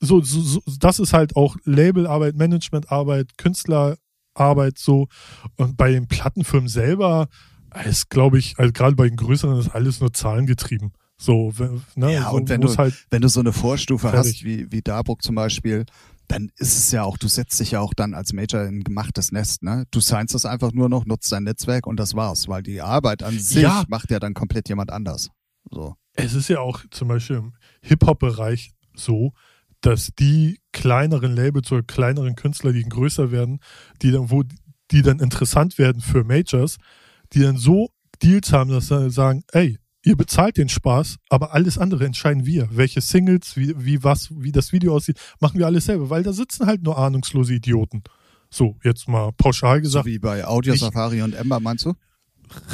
[0.00, 5.08] so, so, so, das ist halt auch Labelarbeit, Managementarbeit, Künstlerarbeit so.
[5.56, 7.28] Und bei den Plattenfirmen selber
[7.84, 10.92] ist, glaube ich, also gerade bei den größeren ist alles nur zahlengetrieben.
[11.18, 11.52] So,
[11.94, 14.34] ne, ja, so, und wenn du, halt wenn du so eine Vorstufe fertig.
[14.34, 15.86] hast, wie, wie Darburg zum Beispiel,
[16.28, 18.84] dann ist es ja auch, du setzt dich ja auch dann als Major in ein
[18.84, 19.84] gemachtes Nest, ne?
[19.90, 23.22] Du signst das einfach nur noch, nutzt dein Netzwerk und das war's, weil die Arbeit
[23.22, 23.84] an sich ja.
[23.88, 25.30] macht ja dann komplett jemand anders.
[25.70, 25.94] So.
[26.14, 27.52] Es ist ja auch zum Beispiel
[27.86, 29.32] Hip-Hop-Bereich so,
[29.80, 33.60] dass die kleineren Labels oder kleineren Künstler, die größer werden,
[34.02, 34.42] die dann, wo
[34.90, 36.78] die dann interessant werden für Majors,
[37.32, 37.90] die dann so
[38.22, 42.68] Deals haben, dass sie sagen, ey, ihr bezahlt den Spaß, aber alles andere entscheiden wir.
[42.70, 46.32] Welche Singles, wie, wie was, wie das Video aussieht, machen wir alles selber, weil da
[46.32, 48.02] sitzen halt nur ahnungslose Idioten.
[48.48, 50.04] So, jetzt mal pauschal gesagt.
[50.04, 51.94] So wie bei Audio Safari und Ember, meinst du?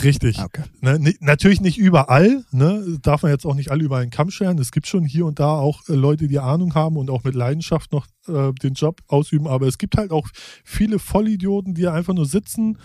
[0.03, 0.39] Richtig.
[0.39, 0.63] Ah, okay.
[0.81, 4.59] Ne, natürlich nicht überall, ne, darf man jetzt auch nicht alle über einen Kamm scheren.
[4.59, 7.35] Es gibt schon hier und da auch äh, Leute, die Ahnung haben und auch mit
[7.35, 10.29] Leidenschaft noch äh, den Job ausüben, aber es gibt halt auch
[10.65, 12.79] viele Vollidioten, die einfach nur sitzen,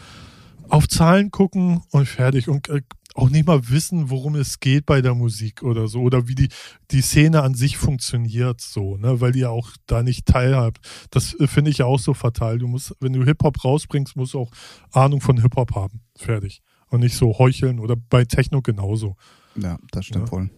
[0.70, 2.82] auf Zahlen gucken und fertig und äh,
[3.16, 6.50] auch nicht mal wissen, worum es geht bei der Musik oder so oder wie die,
[6.92, 10.80] die Szene an sich funktioniert so, ne, weil ihr auch da nicht teilhabt.
[11.10, 12.60] Das äh, finde ich ja auch so fatal.
[12.60, 14.52] Du musst, wenn du Hip-Hop rausbringst, musst du auch
[14.92, 16.02] Ahnung von Hip-Hop haben.
[16.16, 19.16] Fertig und nicht so heucheln oder bei Techno genauso.
[19.56, 20.32] Ja, das stimmt ja.
[20.32, 20.50] wohl.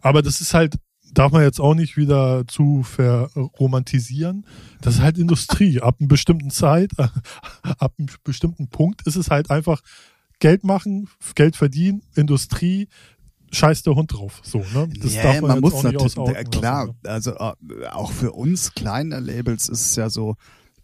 [0.00, 0.76] Aber das ist halt,
[1.12, 4.46] darf man jetzt auch nicht wieder zu verromantisieren.
[4.80, 5.80] Das ist halt Industrie.
[5.82, 6.90] Ab einer bestimmten Zeit,
[7.62, 9.80] ab einem bestimmten Punkt ist es halt einfach
[10.40, 12.88] Geld machen, Geld verdienen, Industrie,
[13.52, 14.40] scheiß der Hund drauf.
[14.42, 14.88] So, ne?
[15.00, 16.14] Das yeah, darf man, man muss natürlich,
[16.50, 20.36] klar, also äh, auch für uns kleine Labels ist es ja so,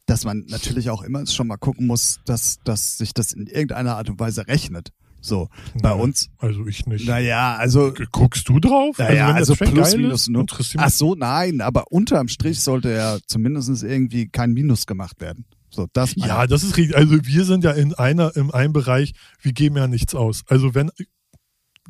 [0.08, 3.96] dass man natürlich auch immer schon mal gucken muss, dass, dass sich das in irgendeiner
[3.96, 4.90] Art und Weise rechnet.
[5.20, 6.30] So, bei naja, uns.
[6.38, 7.06] Also ich nicht.
[7.06, 7.92] Naja, also.
[8.12, 8.96] Guckst du drauf?
[8.98, 10.46] Naja, also, also plus minus nur.
[10.76, 15.44] Ach so, nein, aber unterm Strich sollte ja zumindest irgendwie kein Minus gemacht werden.
[15.70, 16.96] So, das ja, das ist richtig.
[16.96, 20.42] Also wir sind ja in einer, im einen Bereich, wir geben ja nichts aus.
[20.46, 20.90] Also wenn,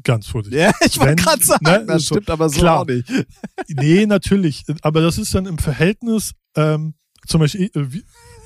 [0.03, 0.61] ganz vorsichtig.
[0.61, 2.81] Ja, ich wollte gerade sagen, ne, das so, stimmt aber so klar.
[2.81, 3.09] auch nicht.
[3.69, 4.65] nee, natürlich.
[4.83, 6.95] Aber das ist dann im Verhältnis, ähm,
[7.29, 7.87] zum Beispiel, äh,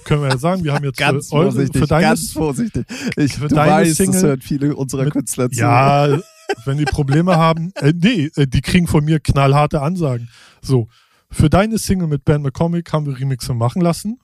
[0.05, 2.87] können wir ja sagen, wir haben jetzt ganz für, eure, für deine, ganz vorsichtig.
[3.17, 5.61] Ich, für du weißt, Single, das hören viele unserer mit, Künstler zu.
[5.61, 6.19] Ja,
[6.65, 10.29] wenn die Probleme haben, äh, nee, äh, die kriegen von mir knallharte Ansagen.
[10.61, 10.89] So,
[11.31, 14.19] für deine Single mit Ben McCormick haben wir Remixe machen lassen,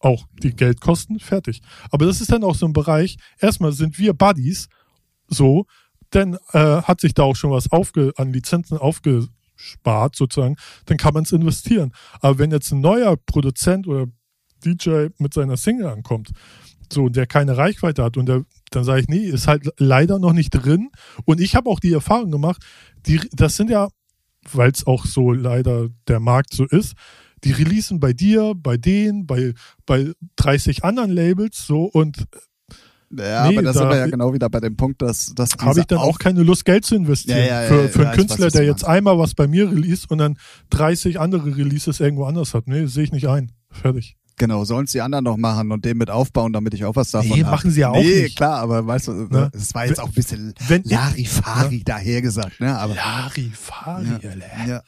[0.00, 1.60] auch die Geldkosten, fertig.
[1.90, 4.68] Aber das ist dann auch so ein Bereich, erstmal sind wir Buddies,
[5.28, 5.66] so,
[6.10, 9.28] dann äh, hat sich da auch schon was aufge, an Lizenzen aufge,
[9.64, 11.92] spart sozusagen, dann kann man es investieren.
[12.20, 14.06] Aber wenn jetzt ein neuer Produzent oder
[14.64, 16.30] DJ mit seiner Single ankommt,
[16.92, 20.32] so der keine Reichweite hat und der, dann sage ich, nee, ist halt leider noch
[20.32, 20.90] nicht drin.
[21.24, 22.64] Und ich habe auch die Erfahrung gemacht,
[23.06, 23.88] die, das sind ja,
[24.52, 26.94] weil es auch so leider der Markt so ist,
[27.44, 29.52] die releasen bei dir, bei denen, bei,
[29.86, 32.26] bei 30 anderen Labels so und
[33.18, 35.80] ja, nee, aber da, sind wir ja genau wieder bei dem Punkt, dass, dass habe
[35.80, 37.38] ich dann auch keine Lust, Geld zu investieren.
[37.38, 40.18] Ja, ja, für, für einen Künstler, weiß, der jetzt einmal was bei mir release und
[40.18, 40.36] dann
[40.70, 42.66] 30 andere Releases irgendwo anders hat.
[42.66, 43.52] Nee, sehe ich nicht ein.
[43.70, 44.16] Fertig.
[44.36, 47.12] Genau, sollen es die anderen noch machen und den mit aufbauen, damit ich auch was
[47.12, 47.40] davon habe.
[47.40, 48.36] Nee, machen sie ja auch nee, nicht.
[48.36, 49.50] klar, aber weißt du, ne?
[49.52, 51.84] es war jetzt auch ein bisschen Wenn, Larifari ja.
[51.84, 52.60] dahergesagt.
[52.60, 52.76] Ne?
[52.76, 54.30] Aber, Larifari, ja.
[54.66, 54.66] ja.
[54.66, 54.82] ja.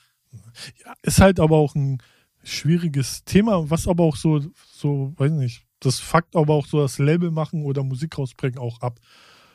[1.03, 1.99] Ist halt aber auch ein
[2.43, 4.41] schwieriges Thema, was aber auch so,
[4.73, 8.81] so, weiß nicht, das fuckt aber auch so das Label machen oder Musik rausbringen auch
[8.81, 8.99] ab.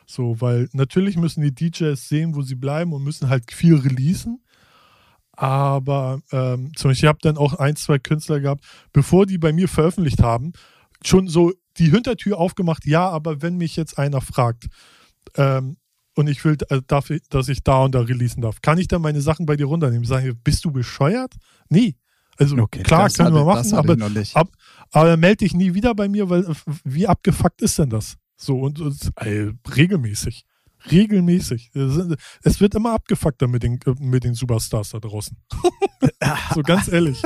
[0.06, 4.42] So, weil natürlich müssen die DJs sehen, wo sie bleiben und müssen halt viel releasen.
[5.32, 9.52] Aber ähm, zum Beispiel, ich habe dann auch ein, zwei Künstler gehabt, bevor die bei
[9.52, 10.52] mir veröffentlicht haben,
[11.04, 14.66] schon so die Hintertür aufgemacht, ja, aber wenn mich jetzt einer fragt,
[15.36, 15.78] ähm,
[16.14, 19.00] und ich will, äh, darf, dass ich da und da releasen darf, kann ich dann
[19.00, 20.04] meine Sachen bei dir runternehmen?
[20.04, 21.34] Sage bist du bescheuert?
[21.68, 21.96] Nee.
[22.42, 23.96] Also okay, klar, können wir machen, aber,
[24.34, 24.48] ab,
[24.90, 26.46] aber melde dich nie wieder bei mir, weil
[26.84, 28.16] wie abgefuckt ist denn das?
[28.36, 30.44] So und, und ey, regelmäßig.
[30.90, 31.70] Regelmäßig.
[32.42, 35.36] Es wird immer abgefuckter mit den, mit den Superstars da draußen.
[36.54, 37.22] so ganz ehrlich.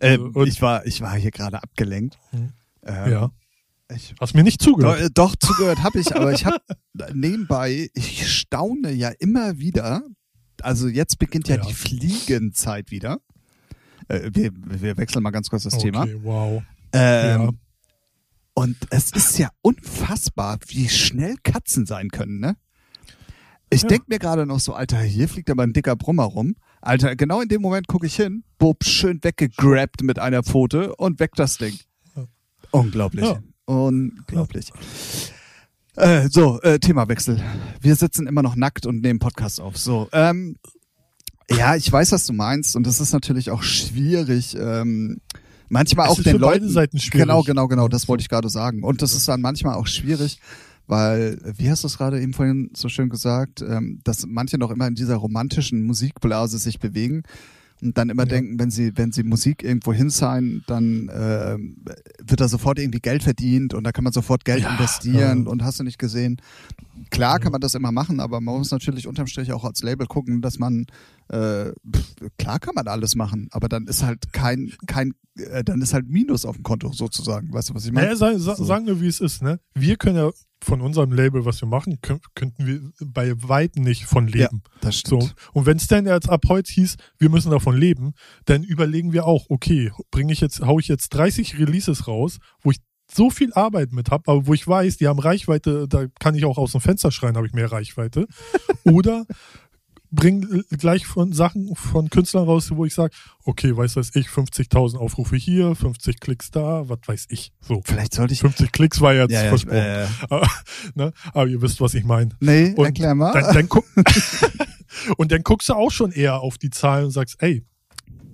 [0.00, 2.18] Ähm, ich, war, ich war hier gerade abgelenkt.
[2.32, 2.52] Mhm.
[2.84, 3.30] Ähm, ja.
[3.94, 5.12] Ich, Hast mir nicht zugehört?
[5.14, 6.60] Doch, doch zugehört habe ich, aber ich habe
[7.14, 10.02] nebenbei, ich staune ja immer wieder.
[10.60, 11.62] Also jetzt beginnt ja, ja.
[11.64, 13.20] die Fliegenzeit wieder.
[14.08, 16.06] Äh, wir, wir wechseln mal ganz kurz das okay, Thema.
[16.22, 16.62] Wow.
[16.92, 17.50] Ähm, Ja.
[18.54, 22.56] Und es ist ja unfassbar, wie schnell Katzen sein können, ne?
[23.68, 23.88] Ich Ja.
[23.88, 26.56] denk mir gerade noch so, Alter, hier fliegt aber ein dicker Brummer rum.
[26.80, 31.20] Alter, genau in dem Moment gucke ich hin, Bob schön weggegrabt mit einer Pfote und
[31.20, 31.78] weg das Ding.
[32.14, 32.24] Ja.
[32.70, 33.24] Unglaublich.
[33.26, 33.42] Ja.
[33.66, 34.70] Unglaublich.
[35.96, 37.42] Äh, so, äh, Themawechsel.
[37.80, 39.76] Wir sitzen immer noch nackt und nehmen Podcast auf.
[39.76, 40.56] So, ähm,
[41.50, 44.56] ja, ich weiß, was du meinst und das ist natürlich auch schwierig.
[44.58, 45.18] Ähm,
[45.68, 46.68] manchmal Es auch den Leuten.
[46.68, 47.26] Seiten schwierig.
[47.26, 47.88] Genau, genau, genau.
[47.88, 48.82] Das wollte ich gerade sagen.
[48.82, 50.40] Und das ist dann manchmal auch schwierig,
[50.86, 54.70] weil, wie hast du es gerade eben vorhin so schön gesagt, ähm, dass manche noch
[54.70, 57.22] immer in dieser romantischen Musikblase sich bewegen
[57.82, 58.28] und dann immer Ja.
[58.30, 61.56] denken, wenn sie, wenn sie Musik irgendwo hin sein, dann äh,
[62.26, 65.50] wird da sofort irgendwie Geld verdient und da kann man sofort Geld Ja, investieren ja.
[65.50, 66.40] und hast du nicht gesehen.
[67.10, 70.06] Klar kann man das immer machen, aber man muss natürlich unterm Strich auch als Label
[70.06, 70.86] gucken, dass man
[71.28, 71.72] äh,
[72.38, 76.08] klar kann man alles machen, aber dann ist halt kein, kein, äh, dann ist halt
[76.08, 77.52] Minus auf dem Konto sozusagen.
[77.52, 78.06] Weißt du, was ich meine?
[78.06, 78.64] Naja, sa sa So.
[78.64, 79.42] sagen wir, wie es ist.
[79.42, 79.58] Ne?
[79.74, 80.30] Wir können ja
[80.62, 84.62] von unserem Label, was wir machen, könnt, könnten wir bei Weitem nicht von leben.
[84.80, 85.20] Das So.
[85.20, 85.34] stimmt.
[85.52, 88.14] Und wenn es dann jetzt ab heute hieß, wir müssen davon leben,
[88.46, 92.70] dann überlegen wir auch, okay, bringe ich jetzt, hau ich jetzt 30 Releases raus, wo
[92.70, 96.34] ich so viel Arbeit mit habe, aber wo ich weiß, die haben Reichweite, da kann
[96.34, 98.26] ich auch aus dem Fenster schreien, habe ich mehr Reichweite.
[98.84, 99.26] Oder
[100.16, 104.96] bring gleich von Sachen von Künstlern raus, wo ich sage, okay, weiß was ich, 50.000
[104.96, 107.52] Aufrufe hier, 50 Klicks da, was weiß ich.
[107.60, 107.80] So.
[107.84, 108.40] Vielleicht sollte ich.
[108.40, 109.76] 50 Klicks war jetzt Ja, ja, versprochen.
[109.76, 110.48] äh, Aber,
[110.94, 111.12] ne?
[111.32, 112.30] aber ihr wisst, was ich meine.
[112.40, 113.32] nee, Und erklär mal.
[113.32, 113.84] Dann, dann guck
[115.16, 117.64] und dann guckst du auch schon eher auf die Zahlen und sagst, ey,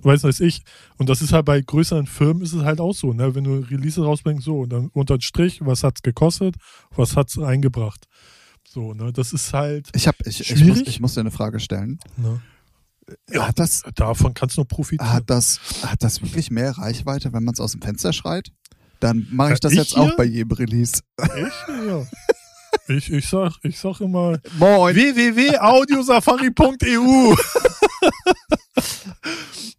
[0.02, 0.62] weiß was ich.
[0.98, 3.34] Und das ist halt bei größeren Firmen ist es halt auch so, ne?
[3.34, 6.56] Wenn du Release rausbringst, so, und dann unter den Strich, was hat's gekostet,
[6.94, 8.06] was hat's eingebracht.
[8.72, 9.12] So, ne?
[9.12, 11.98] Das ist halt, ich hab, ich, ich, muss, ich muss dir eine Frage stellen.
[12.16, 12.40] ne?
[13.38, 15.12] Hat das, Davon kannst du nur profitieren.
[15.12, 18.50] hat das, hat das wirklich mehr Reichweite, wenn man es aus dem Fenster schreit?
[19.00, 20.16] Dann mache ich Äh, das ich jetzt auch hier?
[20.16, 21.02] bei jedem Release.
[21.20, 21.52] Ich,
[21.86, 22.06] ja.
[22.88, 24.94] Ich, ich sag, ich sag immer Moin.
[24.94, 27.34] www.audiosafari.eu.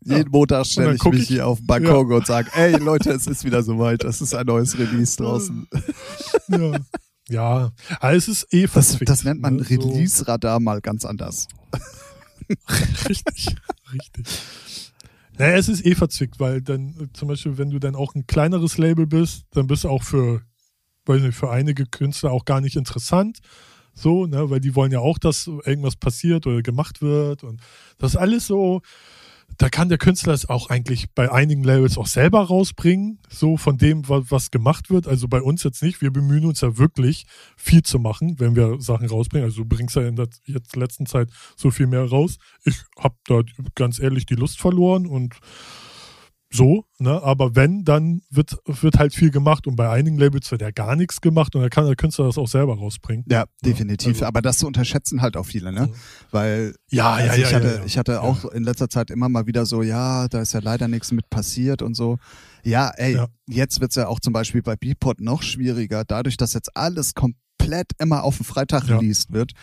[0.02, 3.26] Jeden Montag stelle ich mich ich- hier auf den Balkon und sage, ey Leute, es
[3.26, 4.04] ist wieder soweit.
[4.04, 5.68] Es ist ein neues Release draußen.
[6.50, 6.72] ja.
[7.34, 9.70] Ja, aber es ist eh Das, verzwickt, das nennt man ne?
[9.70, 11.48] Release-Radar mal ganz anders.
[13.10, 13.56] Richtig,
[13.94, 14.26] richtig.
[15.38, 18.78] Naja, es ist eh verzwickt, weil dann zum Beispiel, wenn du dann auch ein kleineres
[18.78, 20.42] Label bist, dann bist du auch für,
[21.06, 23.40] weiß nicht, für einige Künstler auch gar nicht interessant.
[23.96, 27.62] So, ne, weil die wollen ja auch, dass irgendwas passiert oder gemacht wird und
[27.98, 28.82] das ist alles so,
[29.58, 33.78] da kann der Künstler es auch eigentlich bei einigen Labels auch selber rausbringen, so von
[33.78, 35.08] dem, was, gemacht wird.
[35.08, 36.02] Also bei uns jetzt nicht.
[36.02, 39.46] Wir bemühen uns ja wirklich viel zu machen, wenn wir Sachen rausbringen.
[39.46, 42.38] Also du bringst ja in der jetzt letzten Zeit so viel mehr raus.
[42.66, 43.42] Ich habe da
[43.76, 45.36] ganz ehrlich die Lust verloren und
[46.54, 47.22] so, ne?
[47.24, 50.96] Aber wenn, dann wird, wird halt viel gemacht und bei einigen Labels wird ja gar
[50.96, 53.26] nichts gemacht und dann kann der Künstler das auch selber rausbringen.
[53.30, 54.10] Ja, definitiv.
[54.10, 55.90] also- Aber das unterschätzen halt auch viele, ne?
[56.32, 59.30] Weil Ja, also ja, ich ja, hatte, ja, ich hatte auch in letzter Zeit immer
[59.30, 62.18] mal wieder so, ja, da ist ja leider nichts mit passiert und so.
[62.64, 63.28] Ja, ey, Ja.
[63.48, 67.92] jetzt wird's ja auch zum Beispiel bei Beatport noch schwieriger, dadurch, dass jetzt alles komplett
[68.00, 69.54] immer auf den Freitag released wird.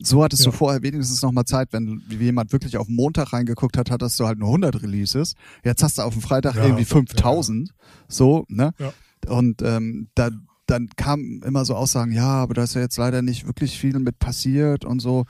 [0.00, 0.56] So hattest du Ja.
[0.56, 4.38] vorher wenigstens noch mal Zeit, wenn jemand wirklich auf Montag reingeguckt hat, hattest du halt
[4.38, 5.34] nur 100 Releases.
[5.64, 7.70] Jetzt hast du auf dem Freitag Ja, irgendwie 5000.
[8.08, 8.72] So, ne?
[8.78, 8.92] Ja.
[9.28, 10.30] Und ähm, da,
[10.66, 13.98] dann kamen immer so Aussagen, ja, aber da ist ja jetzt leider nicht wirklich viel
[13.98, 15.24] mit passiert und so.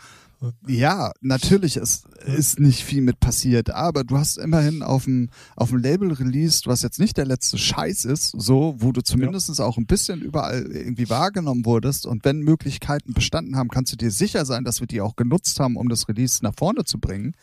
[0.69, 5.71] Ja, natürlich ist, ist nicht viel mit passiert, aber du hast immerhin auf dem, auf
[5.71, 9.79] dem Label released, was jetzt nicht der letzte Scheiß ist, so, wo du zumindest auch
[9.79, 12.07] ein bisschen überall irgendwie wahrgenommen wurdest.
[12.07, 15.59] Und wenn Möglichkeiten bestanden haben, kannst du dir sicher sein, dass wir die auch genutzt
[15.59, 17.35] haben, um das Release nach vorne zu bringen.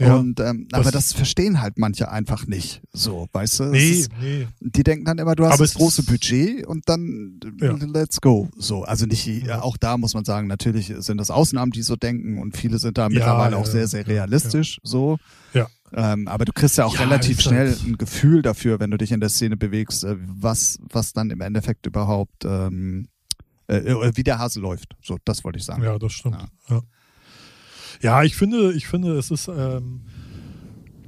[0.00, 2.80] Ja, und ähm, aber das verstehen halt manche einfach nicht.
[2.92, 3.64] So, weißt du?
[3.64, 4.46] Nee, ist, nee.
[4.60, 7.72] die denken dann immer, du hast Aber das große Budget und dann Ja.
[7.74, 8.48] let's go.
[8.56, 9.62] So, also nicht Ja.
[9.62, 12.96] auch da muss man sagen, natürlich sind das Ausnahmen, die so denken und viele sind
[12.96, 14.78] da mittlerweile ja, auch sehr, sehr realistisch.
[14.84, 15.18] So,
[15.52, 15.66] Ja.
[15.92, 18.98] ähm, aber du kriegst ja auch Ja, relativ schnell halt- ein Gefühl dafür, wenn du
[18.98, 23.08] dich in der Szene bewegst, äh, was was dann im Endeffekt überhaupt ähm,
[23.66, 24.94] äh, äh, wie der Hase läuft.
[25.02, 25.82] So, das wollte ich sagen.
[25.82, 26.36] Ja, das stimmt.
[26.68, 26.76] Ja.
[26.76, 26.82] Ja,
[28.00, 28.22] ja.
[28.22, 30.02] ich finde, ich finde, es ist ähm,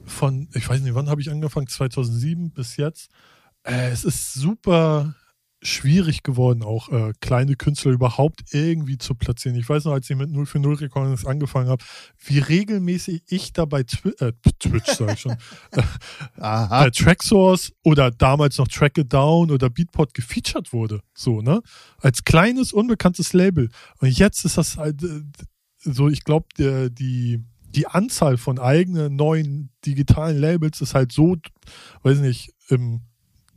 [0.05, 1.67] von, ich weiß nicht, wann habe ich angefangen?
[1.67, 3.11] 2007 bis jetzt.
[3.63, 5.15] Äh, es ist super
[5.63, 9.59] schwierig geworden, auch äh, kleine Künstler überhaupt irgendwie zu platzieren.
[9.59, 11.85] Ich weiß noch, als ich mit 0 für 0 Recordings angefangen habe,
[12.25, 15.37] wie regelmäßig ich da bei Twi äh, Twitch, sag ich schon,
[16.39, 16.85] Aha.
[16.85, 21.03] bei Tracksource oder damals noch Track It Down oder Beatport gefeatured wurde.
[21.15, 21.61] So, ne?
[21.99, 23.69] Als kleines, unbekanntes Label.
[23.99, 25.23] Und jetzt ist das halt äh,
[25.81, 27.43] so, ich glaube, die,
[27.75, 31.37] die Anzahl von eigenen neuen digitalen Labels ist halt so,
[32.03, 33.01] weiß nicht, im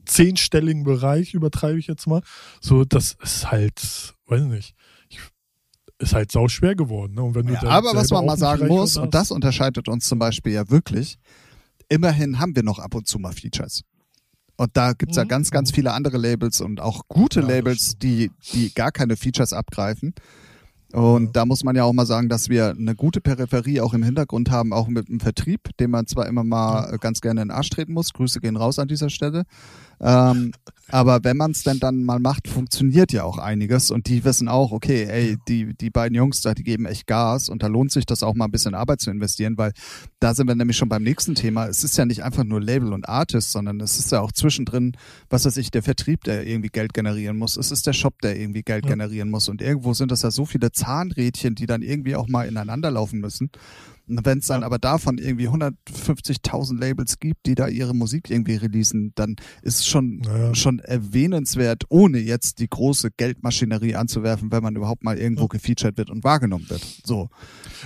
[0.06, 2.22] zehnstelligen Bereich, übertreibe ich jetzt mal.
[2.60, 4.76] So, das ist halt, weiß nicht,
[6.00, 7.16] ist halt sau schwer geworden.
[7.16, 7.24] Ne?
[7.24, 10.20] Und wenn du ja, aber was man mal sagen muss, und das unterscheidet uns zum
[10.20, 11.18] Beispiel ja wirklich,
[11.90, 13.84] immerhin haben wir noch ab und zu mal Features.
[14.56, 15.22] Und da gibt's mhm.
[15.22, 19.18] ja ganz, ganz viele andere Labels und auch gute ja, Labels, die, die gar keine
[19.18, 20.14] Features abgreifen.
[20.94, 24.04] Und da muss man ja auch mal sagen, dass wir eine gute Peripherie auch im
[24.04, 26.98] Hintergrund haben, auch mit dem Vertrieb, den man zwar immer mal ja.
[26.98, 28.14] ganz gerne in den Arsch treten muss.
[28.14, 29.46] Grüße gehen raus an dieser Stelle.
[30.00, 30.52] Ähm,
[30.90, 34.50] aber wenn man es denn dann mal macht, funktioniert ja auch einiges und die wissen
[34.50, 37.92] auch, okay, ey, die, die beiden Jungs da, die geben echt Gas und da lohnt
[37.92, 39.72] sich das auch mal ein bisschen Arbeit zu investieren, weil
[40.20, 41.68] da sind wir nämlich schon beim nächsten Thema.
[41.68, 44.98] Es ist ja nicht einfach nur Label und Artist, sondern es ist ja auch zwischendrin,
[45.30, 47.56] was weiß ich, der Vertrieb, der irgendwie Geld generieren muss.
[47.56, 48.92] Es ist der Shop, der irgendwie Geld ja.
[48.92, 52.48] generieren muss und irgendwo sind das ja so viele Zahnrädchen, die dann irgendwie auch mal
[52.48, 53.50] ineinander laufen müssen.
[54.06, 54.66] Wenn es dann ja.
[54.66, 59.88] aber davon irgendwie 150.000 Labels gibt, die da ihre Musik irgendwie releasen, dann ist es
[59.88, 60.54] schon, ja.
[60.54, 65.48] schon erwähnenswert, ohne jetzt die große Geldmaschinerie anzuwerfen, wenn man überhaupt mal irgendwo ja.
[65.48, 66.82] gefeatured wird und wahrgenommen wird.
[67.06, 67.30] So.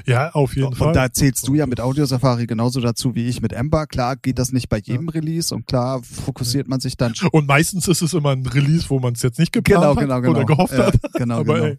[0.08, 0.88] Ja, auf jeden und Fall.
[0.88, 3.86] Und da zählst du ja mit Audio Safari genauso dazu wie ich mit Ember.
[3.86, 7.14] Klar geht das nicht bei jedem Release und klar fokussiert man sich dann.
[7.32, 10.22] Und meistens ist es immer ein Release, wo man es jetzt nicht geplant genau, genau,
[10.22, 10.32] genau.
[10.32, 11.00] oder gehofft hat.
[11.14, 11.66] Genau, aber genau.
[11.66, 11.78] Ey,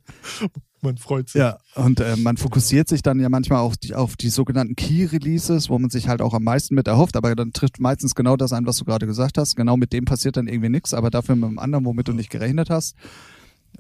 [0.83, 1.41] man freut sich.
[1.41, 5.69] Ja, und äh, man fokussiert sich dann ja manchmal auf die, auf die sogenannten Key-Releases,
[5.69, 8.53] wo man sich halt auch am meisten mit erhofft, aber dann trifft meistens genau das
[8.53, 9.57] ein, was du gerade gesagt hast.
[9.57, 12.31] Genau mit dem passiert dann irgendwie nichts, aber dafür mit dem anderen, womit du nicht
[12.31, 12.97] gerechnet hast.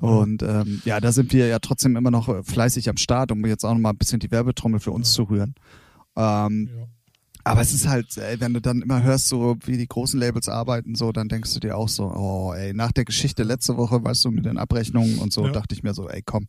[0.00, 3.64] Und ähm, ja, da sind wir ja trotzdem immer noch fleißig am Start, um jetzt
[3.64, 5.16] auch noch mal ein bisschen die Werbetrommel für uns ja.
[5.16, 5.54] zu rühren.
[6.16, 6.86] Ähm, ja.
[7.44, 10.48] Aber es ist halt, ey, wenn du dann immer hörst, so wie die großen Labels
[10.48, 14.04] arbeiten, so, dann denkst du dir auch so, oh, ey, nach der Geschichte letzte Woche,
[14.04, 15.52] weißt du, mit den Abrechnungen und so, ja.
[15.52, 16.46] dachte ich mir so, ey, komm,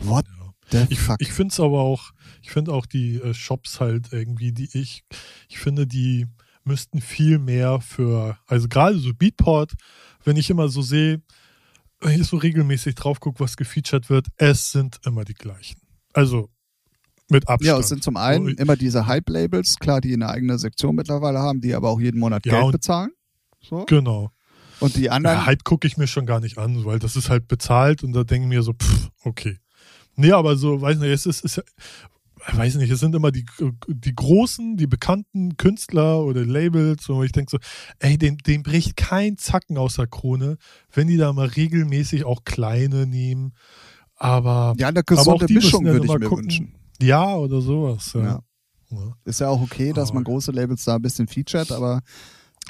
[0.00, 0.26] What
[0.72, 0.86] ja.
[0.86, 1.16] the fuck?
[1.20, 2.10] Ich, ich finde es aber auch,
[2.42, 5.04] ich finde auch die äh, Shops halt irgendwie, die ich,
[5.48, 6.26] ich finde, die
[6.64, 9.72] müssten viel mehr für, also gerade so Beatport,
[10.24, 11.22] wenn ich immer so sehe,
[12.00, 15.80] wenn ich so regelmäßig drauf gucke, was gefeatured wird, es sind immer die gleichen.
[16.12, 16.50] Also
[17.28, 17.66] mit Abstand.
[17.66, 21.38] Ja, es sind zum einen so, immer diese Hype-Labels, klar, die eine eigene Sektion mittlerweile
[21.38, 23.10] haben, die aber auch jeden Monat ja, Geld bezahlen.
[23.60, 23.84] So.
[23.84, 24.30] Genau.
[24.80, 25.38] Und die anderen.
[25.38, 28.12] Ja, Hype gucke ich mir schon gar nicht an, weil das ist halt bezahlt und
[28.12, 29.58] da denke ich mir so, pff, okay.
[30.16, 31.62] Nee, aber so, weiß nicht, es ist, ist
[32.52, 33.44] weiß nicht, es sind immer die,
[33.86, 37.58] die großen, die bekannten Künstler oder Labels, wo ich denke so,
[37.98, 40.56] ey, dem, dem bricht kein Zacken aus der Krone,
[40.92, 43.52] wenn die da mal regelmäßig auch kleine nehmen.
[44.16, 46.44] Aber, ja, eine gesunde Mischung würde ich mir gucken.
[46.44, 46.74] wünschen.
[47.00, 48.12] Ja, oder sowas.
[48.14, 48.22] Ja.
[48.22, 48.42] Ja.
[48.90, 49.16] ja.
[49.24, 52.02] Ist ja auch okay, dass man große Labels da ein bisschen featured, aber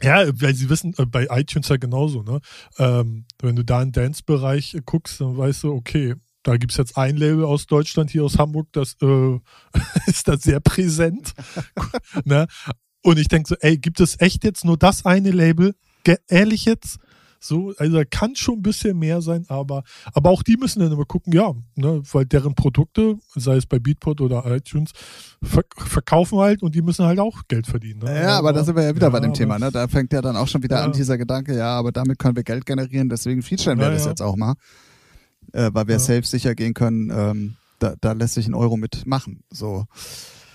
[0.02, 2.40] ja, weil sie wissen, äh, bei iTunes ja genauso, ne?
[2.78, 6.96] Ähm, wenn du da in Dance-Bereich guckst, dann weißt du, okay, da gibt es jetzt
[6.96, 9.38] ein Label aus Deutschland, hier aus Hamburg, das äh,
[10.06, 11.34] ist da sehr präsent.
[12.24, 12.46] ne?
[13.02, 15.74] Und ich denke so, ey, gibt es echt jetzt nur das eine Label?
[16.04, 16.98] Ge ehrlich jetzt?
[17.42, 19.82] So, also da kann schon ein bisschen mehr sein, aber,
[20.12, 23.78] aber auch die müssen dann immer gucken, ja, ne, weil deren Produkte, sei es bei
[23.78, 24.90] Beatport oder iTunes,
[25.42, 28.00] ver verkaufen halt und die müssen halt auch Geld verdienen.
[28.00, 28.14] Ne?
[28.14, 29.70] Ja, aber, aber da sind wir ja wieder ja, bei dem Thema, ne?
[29.72, 30.84] Da fängt ja dann auch schon wieder ja.
[30.84, 34.04] an dieser Gedanke, ja, aber damit können wir Geld generieren, deswegen featuren wir ja, das
[34.04, 34.54] jetzt auch mal
[35.52, 35.98] äh, weil wir ja.
[35.98, 39.42] safe sicher gehen können, ähm, da, da lässt sich ein Euro mitmachen.
[39.50, 39.86] So.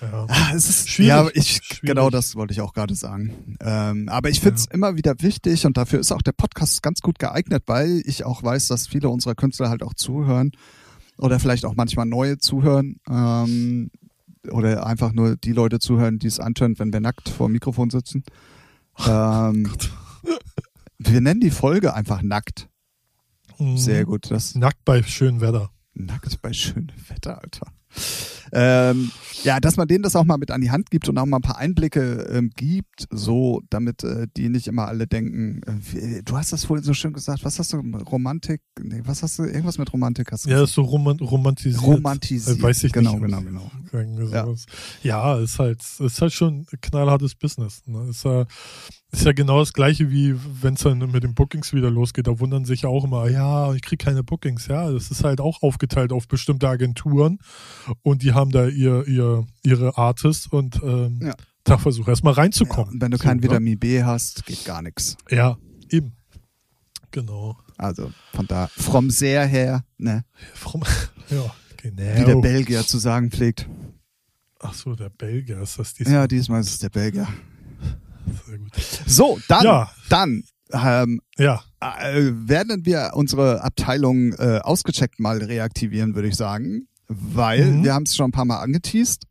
[0.02, 0.26] Ja.
[0.28, 1.10] Ah, es ist schwierig.
[1.10, 1.82] Ja, ich, schwierig.
[1.82, 3.58] genau das wollte ich auch gerade sagen.
[3.62, 4.74] Ähm, aber ich finde es ja.
[4.74, 8.44] immer wieder wichtig und dafür ist auch der Podcast ganz gut geeignet, weil ich auch
[8.44, 10.52] weiß, dass viele unserer Künstler halt auch zuhören
[11.18, 13.90] oder vielleicht auch manchmal neue zuhören ähm,
[14.52, 17.90] oder einfach nur die Leute zuhören, die es antönt, wenn wir nackt vor dem Mikrofon
[17.90, 18.24] sitzen.
[19.08, 19.72] Ähm,
[20.98, 22.68] wir nennen die Folge einfach nackt.
[23.58, 24.06] Sehr mhm.
[24.06, 24.32] gut.
[24.32, 25.70] Das Nackt bei schönem Wetter.
[25.94, 27.68] Nackt bei schönem Wetter, Alter.
[28.52, 29.12] Ähm,
[29.44, 31.38] ja, dass man denen das auch mal mit an die Hand gibt und auch mal
[31.38, 36.38] ein paar Einblicke ähm, gibt, so, damit äh, die nicht immer alle denken, äh, du
[36.38, 39.78] hast das vorhin so schön gesagt, was hast du, Romantik, nee, was hast du, irgendwas
[39.78, 41.84] mit Romantik hast du Ja, das ist so roman romantisiert.
[41.84, 42.60] Romantisiert.
[42.60, 43.24] Äh, weiß ich genau, nicht.
[43.24, 44.28] Genau, genau, genau.
[44.32, 44.48] Ja.
[45.04, 47.82] ja, ist halt, ist halt schon ein knallhartes Business.
[47.86, 48.10] Ne?
[48.10, 48.46] Ist, äh,
[49.16, 52.28] ist ja genau das gleiche wie wenn es dann mit den Bookings wieder losgeht.
[52.28, 54.68] Da wundern sich ja auch immer, ja, ich kriege keine Bookings.
[54.68, 57.40] Ja, das ist halt auch aufgeteilt auf bestimmte Agenturen
[58.04, 61.34] und die haben da ihr, ihr, ihre Artists und ähm, ja.
[61.64, 62.96] da versuch erstmal reinzukommen.
[62.96, 63.44] Ja, wenn du so, kein ne?
[63.44, 65.18] Vitamin B hast, geht gar nichts.
[65.30, 65.58] Ja,
[65.90, 66.14] eben.
[67.12, 67.58] Genau.
[67.78, 70.26] Also von da, vom sehr her, ne?
[70.54, 70.84] From,
[71.30, 72.18] ja, genau.
[72.18, 73.68] Wie der Belgier zu sagen pflegt.
[74.60, 76.16] Ach so, der Belgier ist das diesmal.
[76.16, 77.28] Ja, diesmal ist es der Belgier.
[79.06, 79.92] So, dann, ja.
[80.10, 81.64] dann ähm, ja.
[81.80, 86.88] Äh, werden wir unsere Abteilung äh, ausgecheckt mal reaktivieren, würde ich sagen.
[87.08, 87.84] Weil, mhm.
[87.84, 89.24] wir haben es schon ein paar Mal angeteased,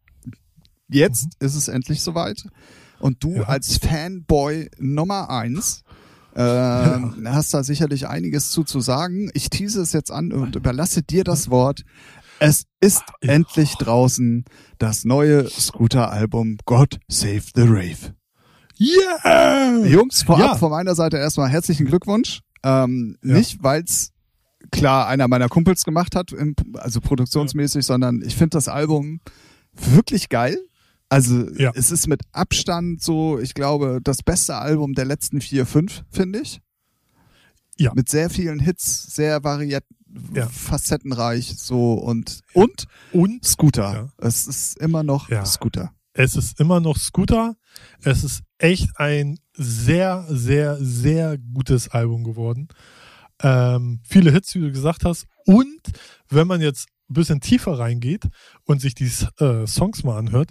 [0.89, 1.47] jetzt mhm.
[1.47, 2.47] ist es endlich soweit.
[3.01, 3.43] Und du ja.
[3.43, 5.83] als Fanboy Nummer eins
[6.37, 7.15] äh, ja.
[7.27, 9.31] hast da sicherlich einiges zu, zu sagen.
[9.35, 11.83] Ich tease es jetzt an und überlasse dir das Wort.
[12.39, 14.45] Es ist endlich draußen
[14.79, 18.15] das neue Scooter-Album God Save the Rave.
[18.79, 19.85] Yeah!
[19.87, 20.55] Jungs, vorab ja.
[20.57, 22.41] von meiner Seite erstmal herzlichen Glückwunsch.
[22.63, 23.35] Ähm, ja.
[23.35, 24.13] Nicht, weil's
[24.71, 27.83] klar einer meiner Kumpels gemacht hat, im, also produktionsmäßig, ja.
[27.83, 29.21] sondern ich finde das Album
[29.73, 30.59] wirklich geil.
[31.09, 31.71] Also ja.
[31.75, 36.41] es ist mit Abstand so, ich glaube, das beste Album der letzten vier, fünf, finde
[36.41, 36.61] ich.
[37.77, 37.93] Ja.
[37.95, 39.85] Mit sehr vielen Hits, sehr variiert,
[40.33, 40.47] ja.
[40.49, 44.13] facettenreich so und und und Scooter.
[44.19, 45.29] Es ist immer noch.
[45.45, 45.93] Scooter.
[46.15, 47.57] Es ist immer noch Scooter.
[48.03, 52.69] Es ist echt ein sehr, sehr, sehr gutes Album geworden.
[53.43, 55.27] Ähm, viele Hits, wie du gesagt hast.
[55.45, 55.81] Und
[56.31, 58.29] wenn man jetzt ein bisschen tiefer reingeht
[58.65, 60.51] und sich die äh, Songs mal anhört,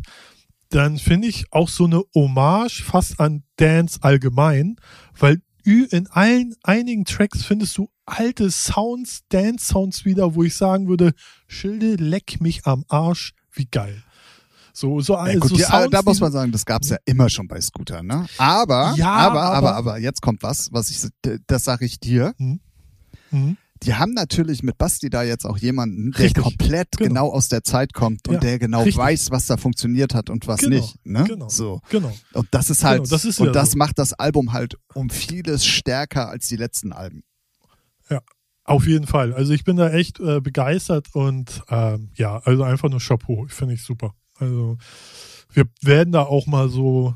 [0.70, 4.76] dann finde ich auch so eine Hommage fast an Dance allgemein,
[5.18, 11.14] weil in allen einigen Tracks findest du alte Sounds, Dance-Sounds wieder, wo ich sagen würde,
[11.48, 14.04] Schilde, leck mich am Arsch, wie geil.
[14.76, 17.30] So, so, ja, gut, so ja, Sounds, da muss man sagen, das gab's ja immer
[17.30, 18.26] schon bei Scooter, ne?
[18.38, 21.08] Aber, ja, aber, aber, aber, aber, jetzt kommt was, was ich,
[21.46, 22.34] das sage ich dir.
[22.38, 22.60] Hm.
[23.30, 26.44] Hm die haben natürlich mit Basti da jetzt auch jemanden, der Richtig.
[26.44, 27.08] komplett genau.
[27.08, 27.32] genau.
[27.32, 28.40] aus der Zeit kommt und ja.
[28.40, 28.98] der genau Richtig.
[28.98, 30.78] weiß, was da funktioniert hat und was genau.
[30.78, 31.06] nicht.
[31.06, 31.24] Ne?
[31.26, 31.50] Genau.
[31.50, 31.82] So.
[31.90, 32.16] Genau.
[32.34, 33.10] Und das ist halt, genau.
[33.10, 33.78] das ist und das so.
[33.78, 37.24] macht das Album halt um vieles stärker als die letzten Alben.
[38.10, 38.22] Ja.
[38.66, 39.34] Auf jeden Fall.
[39.34, 43.46] Also ich bin da echt äh, begeistert und ähm, ja, also einfach nur Chapeau.
[43.50, 44.14] Finde ich super.
[44.44, 44.78] Also
[45.54, 47.16] wir werden da auch mal so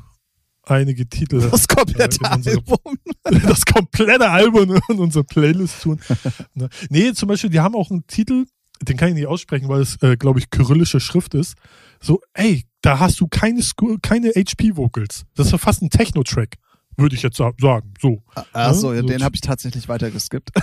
[0.64, 1.40] einige Titel.
[1.50, 2.98] Das komplette äh, unsere, Album.
[3.46, 6.00] Das komplette Album in unsere Playlist tun.
[6.54, 6.68] Ne?
[6.88, 8.46] nee, zum Beispiel, die haben auch einen Titel,
[8.82, 11.54] den kann ich nicht aussprechen, weil es, äh, glaube ich, kyrillische Schrift ist.
[12.00, 13.60] So, ey, da hast du keine,
[14.02, 15.24] keine HP-Vocals.
[15.34, 16.56] Das ist ja fast ein Techno-Track,
[16.96, 17.94] würde ich jetzt sagen.
[18.00, 18.22] So.
[18.52, 19.08] Achso, ja, ne?
[19.08, 20.50] den habe ich tatsächlich weiter geskippt.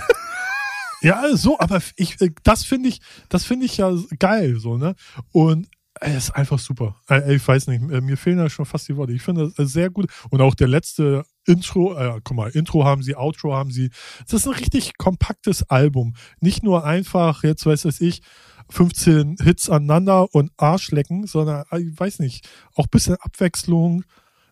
[1.02, 4.94] Ja, so, aber ich, äh, das finde ich, das finde ich ja geil, so, ne?
[5.30, 5.68] Und
[6.00, 6.96] er ist einfach super.
[7.28, 9.12] Ich weiß nicht, mir fehlen da schon fast die Worte.
[9.12, 10.10] Ich finde das sehr gut.
[10.30, 13.90] Und auch der letzte Intro, äh, guck mal, Intro haben sie, Outro haben sie.
[14.28, 16.14] Das ist ein richtig kompaktes Album.
[16.40, 18.20] Nicht nur einfach, jetzt weiß es ich,
[18.68, 24.04] 15 Hits aneinander und Arschlecken, sondern, äh, ich weiß nicht, auch ein bisschen Abwechslung.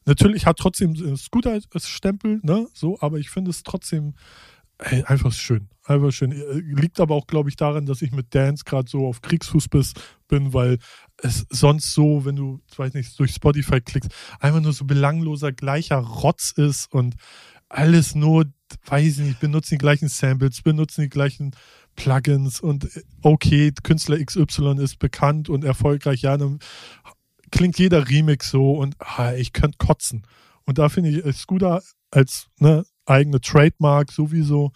[0.07, 4.14] Natürlich hat trotzdem Scooter-Stempel, ne, so, aber ich finde es trotzdem
[4.78, 5.68] ey, einfach schön.
[5.87, 6.32] Einfach schön.
[6.32, 9.68] Äh, liegt aber auch, glaube ich, daran, dass ich mit Dance gerade so auf Kriegsfuß
[10.28, 10.78] bin, weil
[11.18, 14.11] es sonst so, wenn du, weiß nicht, durch Spotify klickst,
[14.41, 17.16] einfach nur so belangloser, gleicher Rotz ist und
[17.68, 18.47] alles nur,
[18.87, 21.55] weiß ich nicht, benutzen die gleichen Samples, benutzen die gleichen
[21.97, 26.61] Plugins und äh, okay, Künstler XY ist bekannt und erfolgreich, ja, dann
[27.51, 30.26] klingt jeder Remix so und ah, ich könnte kotzen.
[30.64, 34.72] Und da finde ich Scooter als ne, eigene Trademark sowieso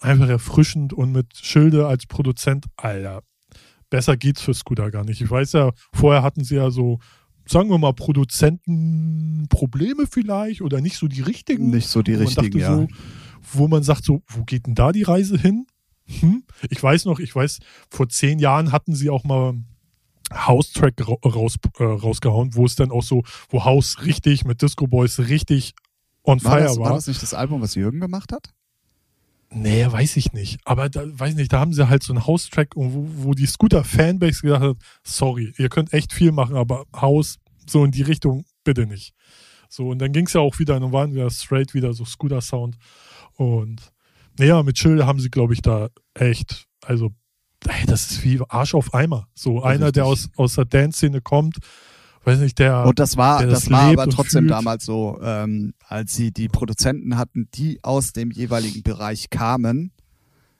[0.00, 3.22] einfach erfrischend und mit Schilde als Produzent, Alter,
[3.90, 5.20] besser geht's für Scooter gar nicht.
[5.20, 6.98] Ich weiß ja, vorher hatten sie ja so,
[7.46, 11.70] sagen wir mal, Produzentenprobleme vielleicht oder nicht so die richtigen.
[11.70, 12.74] Nicht so die richtigen, ja.
[12.74, 12.88] So,
[13.52, 15.66] wo man sagt so, wo geht denn da die Reise hin?
[16.20, 16.44] Hm?
[16.70, 17.58] Ich weiß noch, ich weiß,
[17.90, 19.54] vor zehn Jahren hatten sie auch mal
[20.32, 20.94] House-Track
[21.24, 25.74] raus, äh, rausgehauen, wo es dann auch so, wo House richtig mit Disco Boys richtig
[26.24, 26.86] on war fire das, war.
[26.86, 28.52] War das nicht das Album, was Jürgen gemacht hat?
[29.52, 30.60] Nee, weiß ich nicht.
[30.64, 34.42] Aber da, weiß nicht, da haben sie halt so einen House-Track, wo, wo die Scooter-Fanbase
[34.42, 37.38] gesagt hat, sorry, ihr könnt echt viel machen, aber House
[37.68, 39.12] so in die Richtung bitte nicht.
[39.68, 42.76] So, und dann ging es ja auch wieder, dann waren wir straight wieder so Scooter-Sound.
[43.34, 43.92] Und
[44.38, 47.10] naja, mit Chill haben sie, glaube ich, da echt, also,
[47.66, 49.28] ey, das ist wie Arsch auf Eimer.
[49.34, 51.58] So einer, der aus, aus der Dance-Szene kommt,
[52.24, 52.84] weiß nicht, der.
[52.84, 57.16] Und das war, das, das war aber trotzdem damals so, ähm, als sie die Produzenten
[57.16, 59.92] hatten, die aus dem jeweiligen Bereich kamen,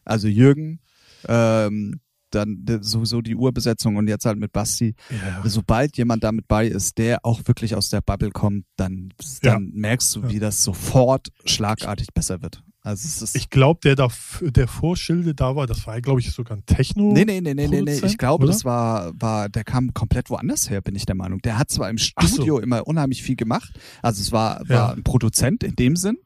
[0.05, 0.81] also Jürgen,
[1.29, 2.01] ähm,
[2.31, 4.95] dann sowieso die Urbesetzung und jetzt halt mit Basti.
[5.11, 5.43] Ja.
[5.45, 9.71] Sobald jemand damit bei ist, der auch wirklich aus der Bubble kommt, dann, dann ja.
[9.73, 12.63] merkst du, wie das sofort schlagartig besser wird.
[12.83, 14.09] Also ich glaube, der da,
[14.41, 17.13] der Vorschilde da war, das war, glaube ich, sogar ein Techno.
[17.13, 18.01] Nee, nee, nee, nee, nee, nee.
[18.05, 21.41] Ich glaube, das war, war, der kam komplett woanders her, bin ich der Meinung.
[21.43, 22.61] Der hat zwar im Studio so.
[22.61, 23.79] immer unheimlich viel gemacht.
[24.01, 24.91] Also es war, war ja.
[24.93, 26.17] ein Produzent in dem Sinn.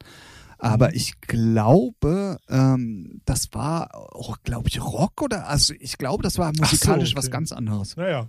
[0.58, 0.94] Aber mhm.
[0.94, 6.52] ich glaube, ähm, das war auch, glaube ich, Rock oder also ich glaube, das war
[6.56, 7.18] musikalisch so, okay.
[7.18, 7.96] was ganz anderes.
[7.96, 8.28] Naja.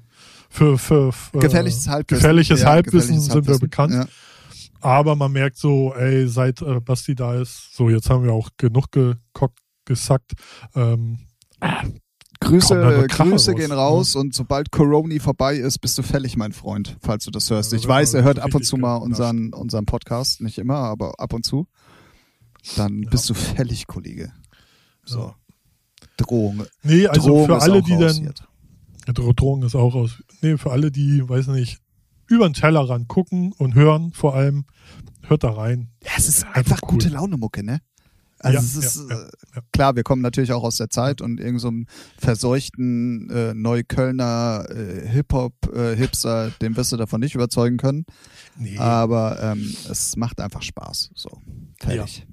[0.50, 2.22] Für, für, für gefährliches Halbwissen.
[2.22, 3.94] Gefährliches ja, Halbwissen gefährliches sind wir bekannt.
[3.94, 4.08] Ja.
[4.86, 8.52] Aber man merkt so, ey, seit äh, Basti da ist, so jetzt haben wir auch
[8.56, 10.34] genug gekockt, gesackt.
[10.76, 11.22] Ähm,
[12.40, 14.20] Grüße, Grüße raus, gehen raus ja.
[14.20, 17.72] und sobald Corona vorbei ist, bist du fällig, mein Freund, falls du das hörst.
[17.72, 21.20] Ja, ich weiß, er hört ab und zu mal unseren, unseren Podcast, nicht immer, aber
[21.20, 21.66] ab und zu.
[22.76, 23.10] Dann ja.
[23.10, 24.34] bist du fällig, Kollege.
[25.04, 25.34] So.
[26.18, 26.64] Drohung.
[26.84, 28.34] Nee, also Drohung für alle, die dann.
[29.16, 30.22] Drohung ist auch aus.
[30.44, 31.80] Nee, für alle, die, weiß nicht,
[32.28, 34.66] über den Tellerrand gucken und hören, vor allem,
[35.24, 35.90] hört da rein.
[36.04, 36.90] Ja, es ist einfach, einfach cool.
[36.90, 37.82] gute Laune-Mucke, ne?
[38.40, 39.18] Also ja, es ist ja,
[39.56, 44.66] ja, klar, wir kommen natürlich auch aus der Zeit und irgendeinem so verseuchten äh, Neuköllner
[44.70, 48.06] äh, Hip-Hop-Hipster, äh, den wirst du davon nicht überzeugen können.
[48.58, 48.78] Nee.
[48.78, 51.12] Aber ähm, es macht einfach Spaß.
[51.16, 51.42] So,
[51.80, 52.28] fertig.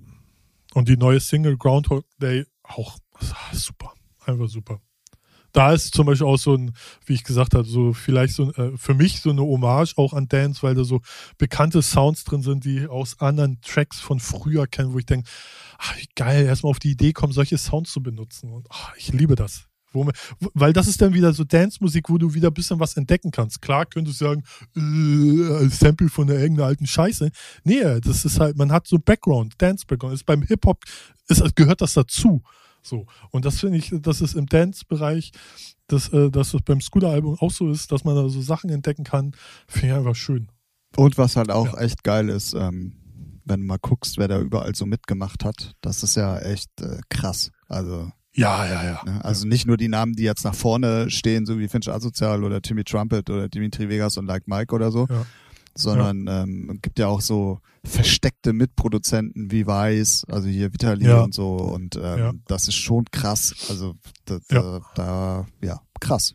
[0.75, 2.99] Und die neue Single Groundhog Day auch
[3.53, 3.93] super.
[4.27, 4.81] Einfach super
[5.53, 6.73] da ist zum Beispiel auch so ein,
[7.05, 10.29] wie ich gesagt habe, so vielleicht so äh, für mich so eine Hommage auch an
[10.29, 11.01] Dance, weil da so
[11.39, 15.29] bekannte Sounds drin sind, die aus anderen Tracks von früher kennen, wo ich denke,
[15.79, 18.51] ach, wie geil, erstmal auf die Idee kommen, solche Sounds zu benutzen.
[18.51, 19.67] Und ach, ich liebe das.
[19.93, 20.11] Wo,
[20.55, 23.61] weil das ist dann wieder so Dance-Musik, wo du wieder ein bisschen was entdecken kannst.
[23.61, 24.45] Klar könntest du sagen,
[24.75, 27.31] äh, Sample von der irgendeiner alten Scheiße.
[27.65, 30.15] Nee, das ist halt, man hat so Background, Dance-Background.
[30.15, 30.85] Ist beim Hip-Hop
[31.55, 32.43] gehört das dazu.
[32.83, 33.07] So.
[33.31, 35.33] Und das finde ich, dass es im Dance-Bereich,
[35.87, 39.05] dass, äh, dass es beim Scooter-Album auch so ist, dass man da so Sachen entdecken
[39.05, 39.33] kann,
[39.67, 40.49] finde ich einfach schön.
[40.97, 41.81] Und was halt auch ja.
[41.81, 42.93] echt geil ist, ähm,
[43.45, 47.01] wenn du mal guckst, wer da überall so mitgemacht hat, das ist ja echt äh,
[47.09, 47.51] krass.
[47.69, 49.03] Also ja, ja, ja.
[49.05, 49.25] Ne?
[49.25, 52.63] Also nicht nur die Namen, die jetzt nach vorne stehen, so wie Finch Asozial oder
[52.63, 55.27] Timmy Trumpet oder Dimitri Vegas und Like Mike oder so, ja
[55.75, 56.43] sondern ja.
[56.43, 61.23] ähm, gibt ja auch so versteckte Mitproduzenten wie Weiß, also hier Vitali ja.
[61.23, 62.33] und so und ähm, ja.
[62.47, 63.55] das ist schon krass.
[63.69, 63.95] Also
[64.25, 66.35] da, da, da, ja, krass.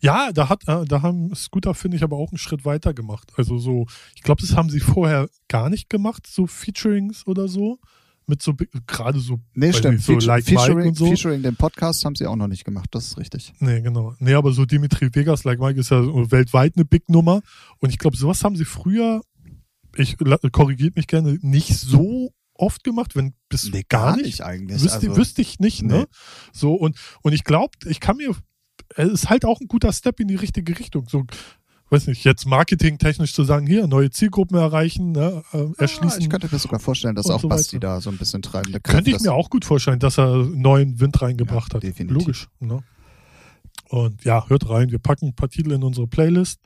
[0.00, 3.32] Ja, da hat, äh, da haben Scooter, finde ich, aber auch einen Schritt weiter gemacht.
[3.36, 7.78] Also so, ich glaube, das haben sie vorher gar nicht gemacht, so Featurings oder so
[8.26, 8.54] mit so
[8.86, 11.06] gerade so nee stimmt nicht, so Feature, like Featuring, Mike und so.
[11.06, 14.34] Featuring den Podcast haben sie auch noch nicht gemacht das ist richtig nee genau nee
[14.34, 17.42] aber so Dimitri Vegas like Mike ist ja weltweit eine Big Nummer
[17.80, 19.22] und ich glaube sowas haben sie früher
[19.96, 20.16] ich
[20.52, 24.82] korrigiert mich gerne nicht so oft gemacht, wenn bis nee, gar nicht, eigentlich.
[24.82, 25.92] Wüsste, also, wüsste ich nicht, ne?
[25.92, 25.98] nee.
[26.00, 26.06] ne?
[26.52, 28.34] So und und ich glaube, ich kann mir
[28.96, 31.08] es ist halt auch ein guter Step in die richtige Richtung.
[31.08, 31.24] So
[31.94, 36.20] weiß nicht, jetzt marketingtechnisch zu sagen, hier neue Zielgruppen erreichen, ne, äh, erschließen.
[36.20, 38.80] Ja, ich könnte mir sogar vorstellen, dass auch so Basti da so ein bisschen treibende
[38.80, 41.82] Kraft Könnte ich mir auch gut vorstellen, dass er neuen Wind reingebracht ja, hat.
[41.84, 42.18] Definitiv.
[42.18, 42.48] Logisch.
[42.58, 42.82] Ne?
[43.88, 44.90] Und ja, hört rein.
[44.90, 46.60] Wir packen ein paar Titel in unsere Playlist.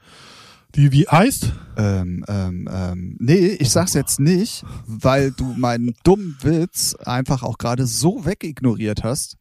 [0.75, 1.53] Die wie heißt?
[1.77, 7.59] Ähm, ähm, ähm, nee, ich sag's jetzt nicht, weil du meinen dummen Witz einfach auch
[7.59, 9.38] gerade so wegignoriert hast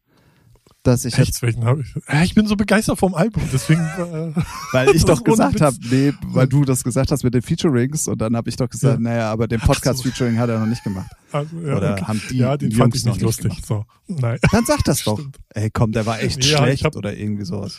[0.88, 1.56] dass ich Echt, jetzt.
[1.64, 3.80] Hab ich, ich bin so begeistert vom Album, deswegen.
[3.80, 4.32] Äh,
[4.72, 8.18] weil ich doch gesagt habe, nee, weil du das gesagt hast mit den Featurings und
[8.20, 9.00] dann habe ich doch gesagt, ja.
[9.00, 10.40] naja, aber den Podcast-Featuring so.
[10.40, 11.10] hat er noch nicht gemacht.
[11.30, 12.04] Also, ja, Oder okay.
[12.04, 13.52] haben die ja, den Jungs fand ich nicht lustig.
[13.66, 13.84] So.
[14.06, 14.38] Nein.
[14.50, 15.20] Dann sag das doch.
[15.50, 17.78] Ey, komm, der war echt ja, schlecht oder irgendwie sowas.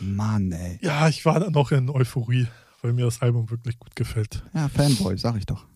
[0.00, 0.78] Mann, ey.
[0.82, 2.48] Ja, ich war dann noch in Euphorie,
[2.82, 4.42] weil mir das Album wirklich gut gefällt.
[4.54, 5.66] Ja, Fanboy, sag ich doch.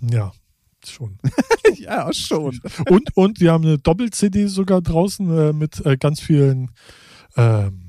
[0.00, 0.30] Ja,
[0.90, 1.18] schon.
[1.74, 2.60] ja, schon.
[2.88, 6.70] Und, und die haben eine Doppel-CD sogar draußen äh, mit äh, ganz vielen
[7.36, 7.86] ähm,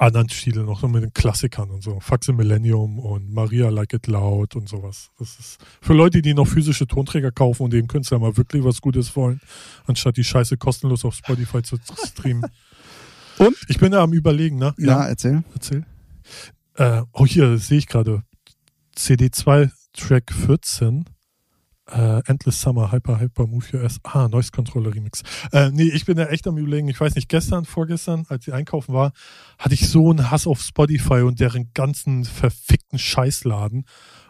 [0.00, 2.00] anderen Stilen, noch so mit den Klassikern und so.
[2.00, 5.10] Faxe Millennium und Maria Like It Loud und sowas.
[5.18, 8.80] Das ist für Leute, die noch physische Tonträger kaufen und dem Künstler mal wirklich was
[8.80, 9.40] Gutes wollen,
[9.86, 11.76] anstatt die Scheiße kostenlos auf Spotify zu
[12.06, 12.50] streamen.
[13.38, 13.56] und?
[13.68, 14.74] Ich bin da am Überlegen, ne?
[14.78, 15.44] Ja, ja erzähl.
[15.54, 15.84] Erzähl.
[16.76, 18.22] Äh, oh, hier sehe ich gerade.
[18.96, 21.04] CD2 Track 14
[21.92, 23.98] äh, Endless Summer, Hyper, Hyper, Move Your Ass.
[24.02, 25.22] Ah, Noise Controller Remix.
[25.52, 28.54] Äh, nee, ich bin ja echt am überlegen, ich weiß nicht, gestern, vorgestern, als ich
[28.54, 29.12] einkaufen war,
[29.58, 33.84] hatte ich so einen Hass auf Spotify und deren ganzen verfickten Scheißladen,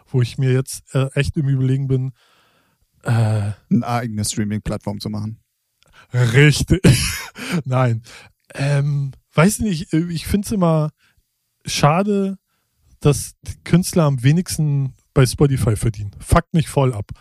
[0.07, 2.11] wo ich mir jetzt äh, echt im Überlegen bin,
[3.03, 5.39] äh, eine eigene Streaming-Plattform zu machen.
[6.13, 6.81] Richtig.
[7.65, 8.03] Nein.
[8.53, 10.91] Ähm, weiß nicht, äh, ich finde es immer
[11.65, 12.37] schade,
[12.99, 13.33] dass
[13.63, 16.11] Künstler am wenigsten bei Spotify verdienen.
[16.19, 17.11] Fuckt mich voll ab.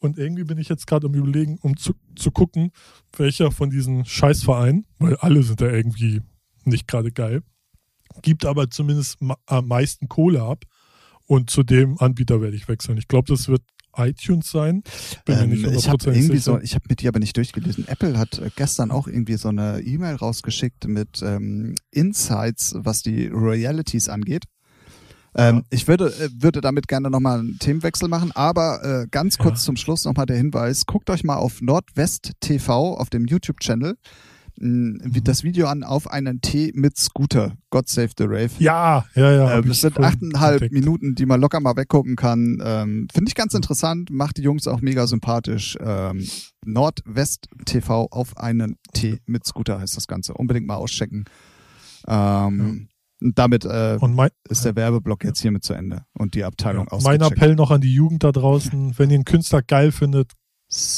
[0.00, 2.70] Und irgendwie bin ich jetzt gerade am Überlegen, um zu, zu gucken,
[3.16, 6.22] welcher von diesen Scheißvereinen, weil alle sind da irgendwie
[6.64, 7.42] nicht gerade geil,
[8.22, 10.64] gibt aber zumindest am meisten Kohle ab.
[11.26, 12.96] Und zu dem Anbieter werde ich wechseln.
[12.96, 13.62] Ich glaube, das wird
[13.98, 14.82] iTunes sein.
[15.24, 17.86] Bin ähm, mir nicht ich habe irgendwie so, ich habe mit dir aber nicht durchgelesen.
[17.88, 23.26] Apple hat äh, gestern auch irgendwie so eine E-Mail rausgeschickt mit ähm, Insights, was die
[23.26, 24.44] Royalities angeht.
[25.38, 29.60] Ähm, ich würde, äh, würde damit gerne nochmal einen Themenwechsel machen, aber äh, ganz kurz
[29.60, 29.66] ja.
[29.66, 33.96] zum Schluss nochmal der Hinweis, guckt euch mal auf Nordwest TV auf dem YouTube-Channel.
[34.60, 34.98] Mhm.
[35.22, 37.56] das Video an auf einen Tee mit Scooter.
[37.70, 38.50] God Save the Rave.
[38.58, 39.58] Ja, ja, ja.
[39.58, 40.72] Äh, das sind achteinhalb.
[40.72, 42.60] Minuten, die man locker mal weggucken kann.
[42.60, 45.76] Ähm, Finde ich ganz interessant, macht die Jungs auch mega sympathisch.
[45.80, 46.26] Ähm,
[46.64, 50.34] Nordwest TV auf einen Tee mit Scooter heißt das Ganze.
[50.34, 51.26] Unbedingt mal auschecken.
[52.08, 52.88] Ähm,
[53.20, 53.30] ja.
[53.34, 57.20] damit äh, mein, ist der Werbeblock jetzt hiermit zu Ende und die Abteilung ja, Mein
[57.20, 60.32] Appell noch an die Jugend da draußen, wenn ihr einen Künstler geil findet,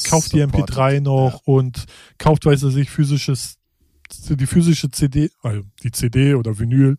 [0.04, 1.40] kauft die MP3 noch ja.
[1.44, 1.84] und
[2.18, 3.56] kauft, weiß er sich, physisches,
[4.28, 6.96] die physische CD, also die CD oder Vinyl.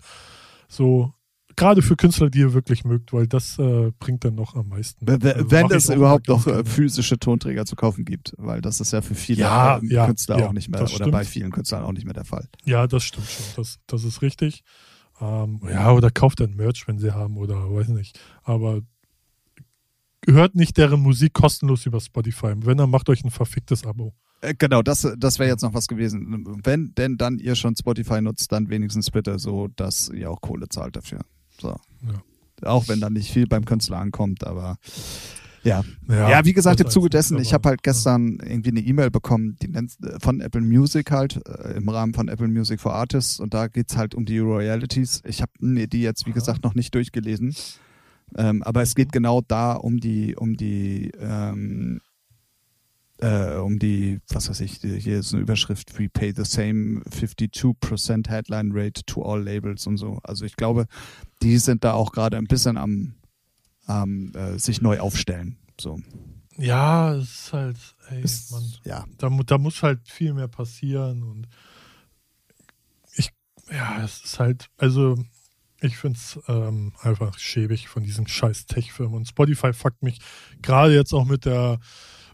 [0.68, 1.14] So,
[1.56, 5.06] gerade für Künstler, die ihr wirklich mögt, weil das äh, bringt dann noch am meisten.
[5.06, 6.66] Wenn, also wenn es überhaupt noch gerne.
[6.66, 10.54] physische Tonträger zu kaufen gibt, weil das ist ja für viele ja, Künstler ja, auch
[10.54, 11.12] nicht mehr oder stimmt.
[11.12, 12.48] bei vielen Künstlern auch nicht mehr der Fall.
[12.66, 13.46] Ja, das stimmt schon.
[13.58, 14.64] Das, das ist richtig.
[15.22, 18.20] Ähm, ja, oder kauft dann Merch, wenn sie haben oder weiß nicht.
[18.44, 18.82] Aber
[20.28, 22.54] hört nicht deren Musik kostenlos über Spotify.
[22.56, 24.14] Wenn, dann macht euch ein verficktes Abo.
[24.42, 26.60] Äh, genau, das, das wäre jetzt noch was gewesen.
[26.64, 30.68] Wenn denn dann ihr schon Spotify nutzt, dann wenigstens bitte so, dass ihr auch Kohle
[30.70, 31.20] zahlt dafür.
[31.60, 31.70] So.
[31.70, 32.68] Ja.
[32.68, 34.78] Auch wenn dann nicht viel beim Künstler ankommt, aber
[35.64, 35.84] ja.
[36.08, 39.58] Ja, ja wie gesagt, im Zuge dessen, ich habe halt gestern irgendwie eine E-Mail bekommen,
[39.62, 43.54] die nennt von Apple Music halt, äh, im Rahmen von Apple Music for Artists und
[43.54, 45.22] da geht's halt um die Royalties.
[45.26, 47.56] Ich habe mir die jetzt, wie gesagt, noch nicht durchgelesen.
[48.38, 52.00] Ähm, aber es geht genau da um die, um die, ähm,
[53.22, 58.30] äh, um die, was weiß ich, hier ist eine Überschrift, we pay the same 52%
[58.30, 60.20] Headline Rate to all labels und so.
[60.24, 60.88] Also ich glaube,
[61.42, 63.14] die sind da auch gerade ein bisschen am,
[63.92, 65.58] am äh, sich neu aufstellen.
[65.80, 66.00] So.
[66.58, 67.78] Ja, es ist halt,
[68.10, 69.06] ey, ist, man, ja.
[69.18, 71.48] da, da muss halt viel mehr passieren und
[73.16, 73.32] ich,
[73.72, 75.18] ja, es ist halt, also
[75.82, 79.16] ich finde es ähm, einfach schäbig von diesen scheiß Tech-Firmen.
[79.16, 80.20] Und Spotify fuckt mich
[80.62, 81.80] gerade jetzt auch mit der,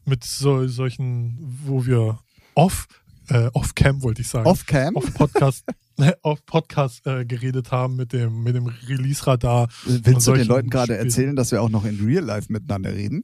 [0.03, 2.19] mit so, solchen, wo wir
[2.55, 2.87] off,
[3.29, 4.45] äh, off-cam wollte ich sagen.
[4.45, 4.95] Off-cam?
[4.95, 5.63] Off-Podcast.
[6.21, 9.67] auf Podcast äh, geredet haben mit dem, mit dem Release-Radar.
[9.85, 13.23] Willst du den Leuten gerade erzählen, dass wir auch noch in Real Life miteinander reden?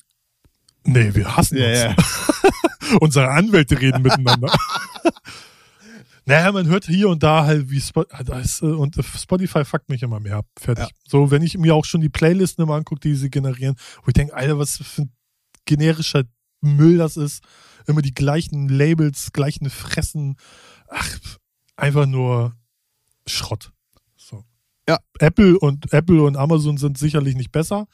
[0.85, 1.97] Nee, wir hassen yeah, uns.
[2.43, 2.97] Yeah.
[2.99, 4.51] Unsere Anwälte reden miteinander.
[6.25, 10.37] Naja, man hört hier und da halt, wie Spotify, und Spotify fuckt mich immer mehr
[10.37, 10.45] ab.
[10.57, 10.85] Fertig.
[10.85, 10.91] Ja.
[11.05, 14.13] So, wenn ich mir auch schon die Playlisten immer angucke, die sie generieren, wo ich
[14.13, 15.11] denke, Alter, was für ein
[15.65, 16.23] generischer
[16.61, 17.43] Müll das ist.
[17.87, 20.37] Immer die gleichen Labels, gleichen Fressen.
[20.87, 21.19] Ach,
[21.75, 22.55] einfach nur
[23.27, 23.71] Schrott.
[24.15, 24.43] So.
[24.87, 24.99] Ja.
[25.19, 27.87] Apple und Apple und Amazon sind sicherlich nicht besser,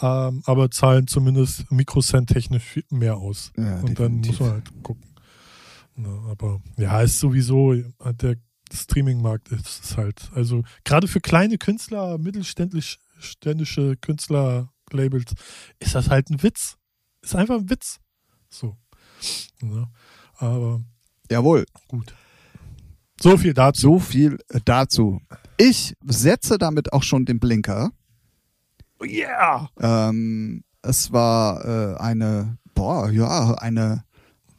[0.00, 3.52] ähm, aber zahlen zumindest Mikrocent technisch mehr aus.
[3.56, 5.14] Ja, und dann muss man halt gucken.
[5.96, 8.36] Ja, aber ja, ist sowieso der
[8.72, 15.34] Streaming-Markt ist halt, also gerade für kleine Künstler, mittelständische Künstler-Labels,
[15.78, 16.76] ist das halt ein Witz.
[17.22, 17.98] Ist einfach ein Witz.
[18.50, 18.76] So.
[19.62, 19.90] Ja,
[20.36, 20.82] aber.
[21.30, 21.64] Jawohl.
[21.88, 22.14] Gut.
[23.20, 23.80] So viel dazu.
[23.80, 25.20] So viel dazu.
[25.56, 27.90] Ich setze damit auch schon den Blinker.
[29.02, 29.68] Yeah!
[29.78, 34.04] Ähm, es war äh, eine, boah, ja, eine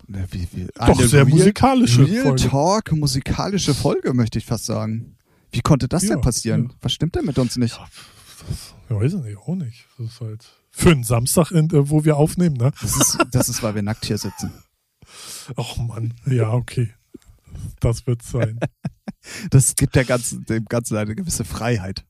[0.08, 2.48] wie, wie, Doch, sehr Real, musikalische Real Folge.
[2.48, 5.18] Talk, musikalische Folge, möchte ich fast sagen.
[5.52, 6.70] Wie konnte das ja, denn passieren?
[6.70, 6.76] Ja.
[6.82, 7.76] Was stimmt denn mit uns nicht?
[7.76, 7.88] Ja,
[8.48, 9.86] das, ja, weiß ich nicht, auch nicht.
[9.98, 12.72] Das ist halt für einen Samstag, äh, wo wir aufnehmen, ne?
[12.82, 14.52] Das ist, das ist, weil wir nackt hier sitzen.
[15.58, 16.94] Ach Mann, ja, okay.
[17.80, 18.60] Das wird sein.
[19.50, 22.06] das gibt der ganzen, dem Ganzen eine gewisse Freiheit.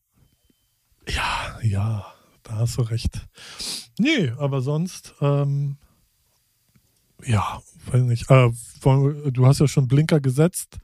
[1.07, 2.05] Ja, ja,
[2.43, 3.27] da hast du recht.
[3.97, 5.77] Nee, aber sonst, ähm,
[7.23, 8.29] ja, weiß nicht.
[8.29, 8.51] Äh,
[9.31, 10.79] du hast ja schon Blinker gesetzt.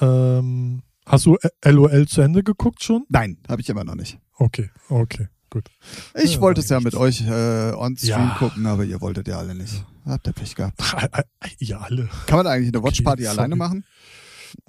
[0.00, 3.04] Ähm, hast du LOL zu Ende geguckt schon?
[3.08, 4.18] Nein, habe ich immer noch nicht.
[4.36, 5.70] Okay, okay, gut.
[6.14, 8.36] Ich ja, wollte es ja mit euch äh, on Stream ja.
[8.38, 9.84] gucken, aber ihr wolltet ja alle nicht.
[10.06, 10.80] Habt ihr Pech gehabt.
[11.58, 12.08] Ihr alle.
[12.26, 13.84] Kann man eigentlich eine Watchparty okay, alleine machen?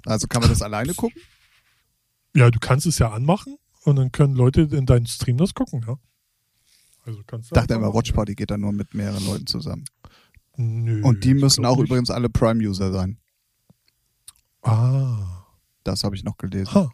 [0.06, 1.20] Also kann man das alleine gucken?
[2.36, 5.84] Ja, du kannst es ja anmachen und dann können Leute in deinen Stream das gucken,
[5.86, 5.96] ja.
[7.04, 9.84] Also kannst du dachte immer, Watchparty geht dann nur mit mehreren Leuten zusammen.
[10.56, 11.86] Nö, Und die müssen auch nicht.
[11.86, 13.18] übrigens alle Prime-User sein.
[14.62, 15.46] Ah.
[15.82, 16.70] Das habe ich noch gelesen.
[16.74, 16.90] Ah.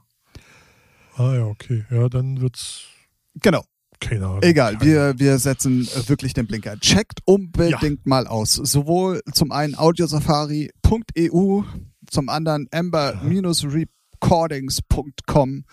[1.17, 1.85] ah, ja, okay.
[1.91, 2.87] Ja, dann wird's.
[3.35, 3.65] Genau.
[4.01, 4.43] Keine Ahnung.
[4.43, 6.79] Egal, wir, wir setzen wirklich den Blinker.
[6.81, 7.97] Checkt unbedingt ja.
[8.05, 8.53] mal aus.
[8.55, 11.63] Sowohl zum einen audiosafari.eu,
[12.11, 15.65] zum anderen ember-recordings.com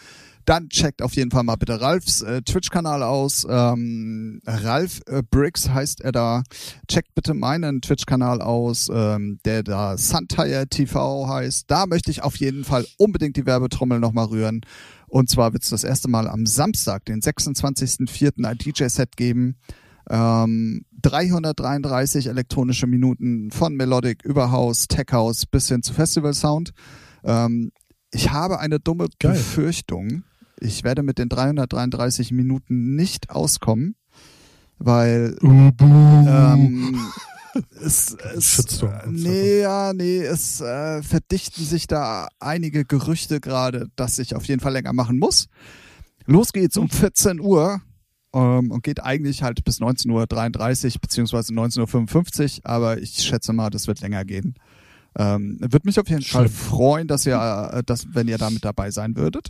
[0.47, 3.45] dann checkt auf jeden Fall mal bitte Ralfs äh, Twitch-Kanal aus.
[3.49, 6.43] Ähm, Ralf äh, Briggs heißt er da.
[6.87, 11.69] Checkt bitte meinen Twitch-Kanal aus, ähm, der da Suntire TV heißt.
[11.69, 14.61] Da möchte ich auf jeden Fall unbedingt die Werbetrommel nochmal rühren.
[15.09, 18.45] Und zwar wird es das erste Mal am Samstag, den 26.04.
[18.45, 19.57] ein DJ-Set geben.
[20.09, 26.71] Ähm, 333 elektronische Minuten von Melodic über House, Tech House bis hin zu Festival Sound.
[27.23, 27.71] Ähm,
[28.11, 29.33] ich habe eine dumme Geil.
[29.33, 30.23] Befürchtung.
[30.59, 33.95] Ich werde mit den 333 Minuten nicht auskommen,
[34.77, 36.97] weil ähm,
[37.83, 44.35] es, es nee, ja, nee, es äh, verdichten sich da einige Gerüchte gerade, dass ich
[44.35, 45.47] auf jeden Fall länger machen muss.
[46.25, 47.81] Los geht's um 14 Uhr
[48.33, 53.69] ähm, und geht eigentlich halt bis 19.33 Uhr beziehungsweise 19.55 Uhr, aber ich schätze mal,
[53.69, 54.55] das wird länger gehen.
[55.17, 56.31] Ähm, Würde mich auf jeden Schön.
[56.31, 59.49] Fall freuen, dass ihr, äh, dass, wenn ihr da mit dabei sein würdet.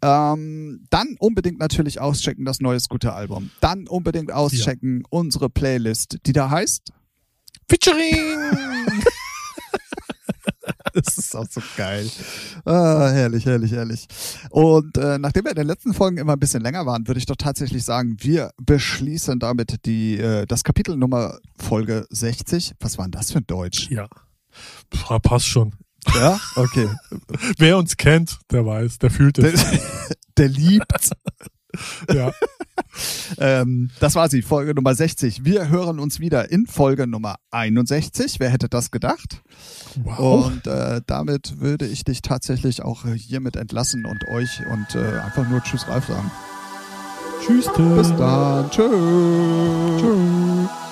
[0.00, 3.50] Ähm, dann unbedingt natürlich auschecken das neue Scooter-Album.
[3.60, 5.06] Dann unbedingt auschecken ja.
[5.10, 6.92] unsere Playlist, die da heißt
[7.68, 8.38] Featuring!
[10.94, 12.08] das ist auch so geil.
[12.64, 14.06] Ah, herrlich, herrlich, herrlich.
[14.50, 17.26] Und äh, nachdem wir in den letzten Folgen immer ein bisschen länger waren, würde ich
[17.26, 22.74] doch tatsächlich sagen, wir beschließen damit die äh, das Kapitel Nummer Folge 60.
[22.80, 23.90] Was war denn das für ein Deutsch?
[23.90, 24.08] Ja.
[25.22, 25.74] Passt schon.
[26.14, 26.88] Ja, okay.
[27.58, 29.62] Wer uns kennt, der weiß, der fühlt es.
[29.62, 29.80] Der,
[30.38, 31.10] der liebt.
[32.12, 32.32] ja.
[33.38, 35.44] ähm, das war sie, Folge Nummer 60.
[35.44, 38.40] Wir hören uns wieder in Folge Nummer 61.
[38.40, 39.42] Wer hätte das gedacht?
[40.02, 40.46] Wow.
[40.46, 45.48] Und äh, damit würde ich dich tatsächlich auch hiermit entlassen und euch und äh, einfach
[45.48, 46.30] nur Tschüss Ralf sagen.
[47.44, 47.70] Tschüss.
[47.76, 48.70] Bis dann.
[48.70, 50.00] Tschüss.
[50.00, 50.87] Tschüss.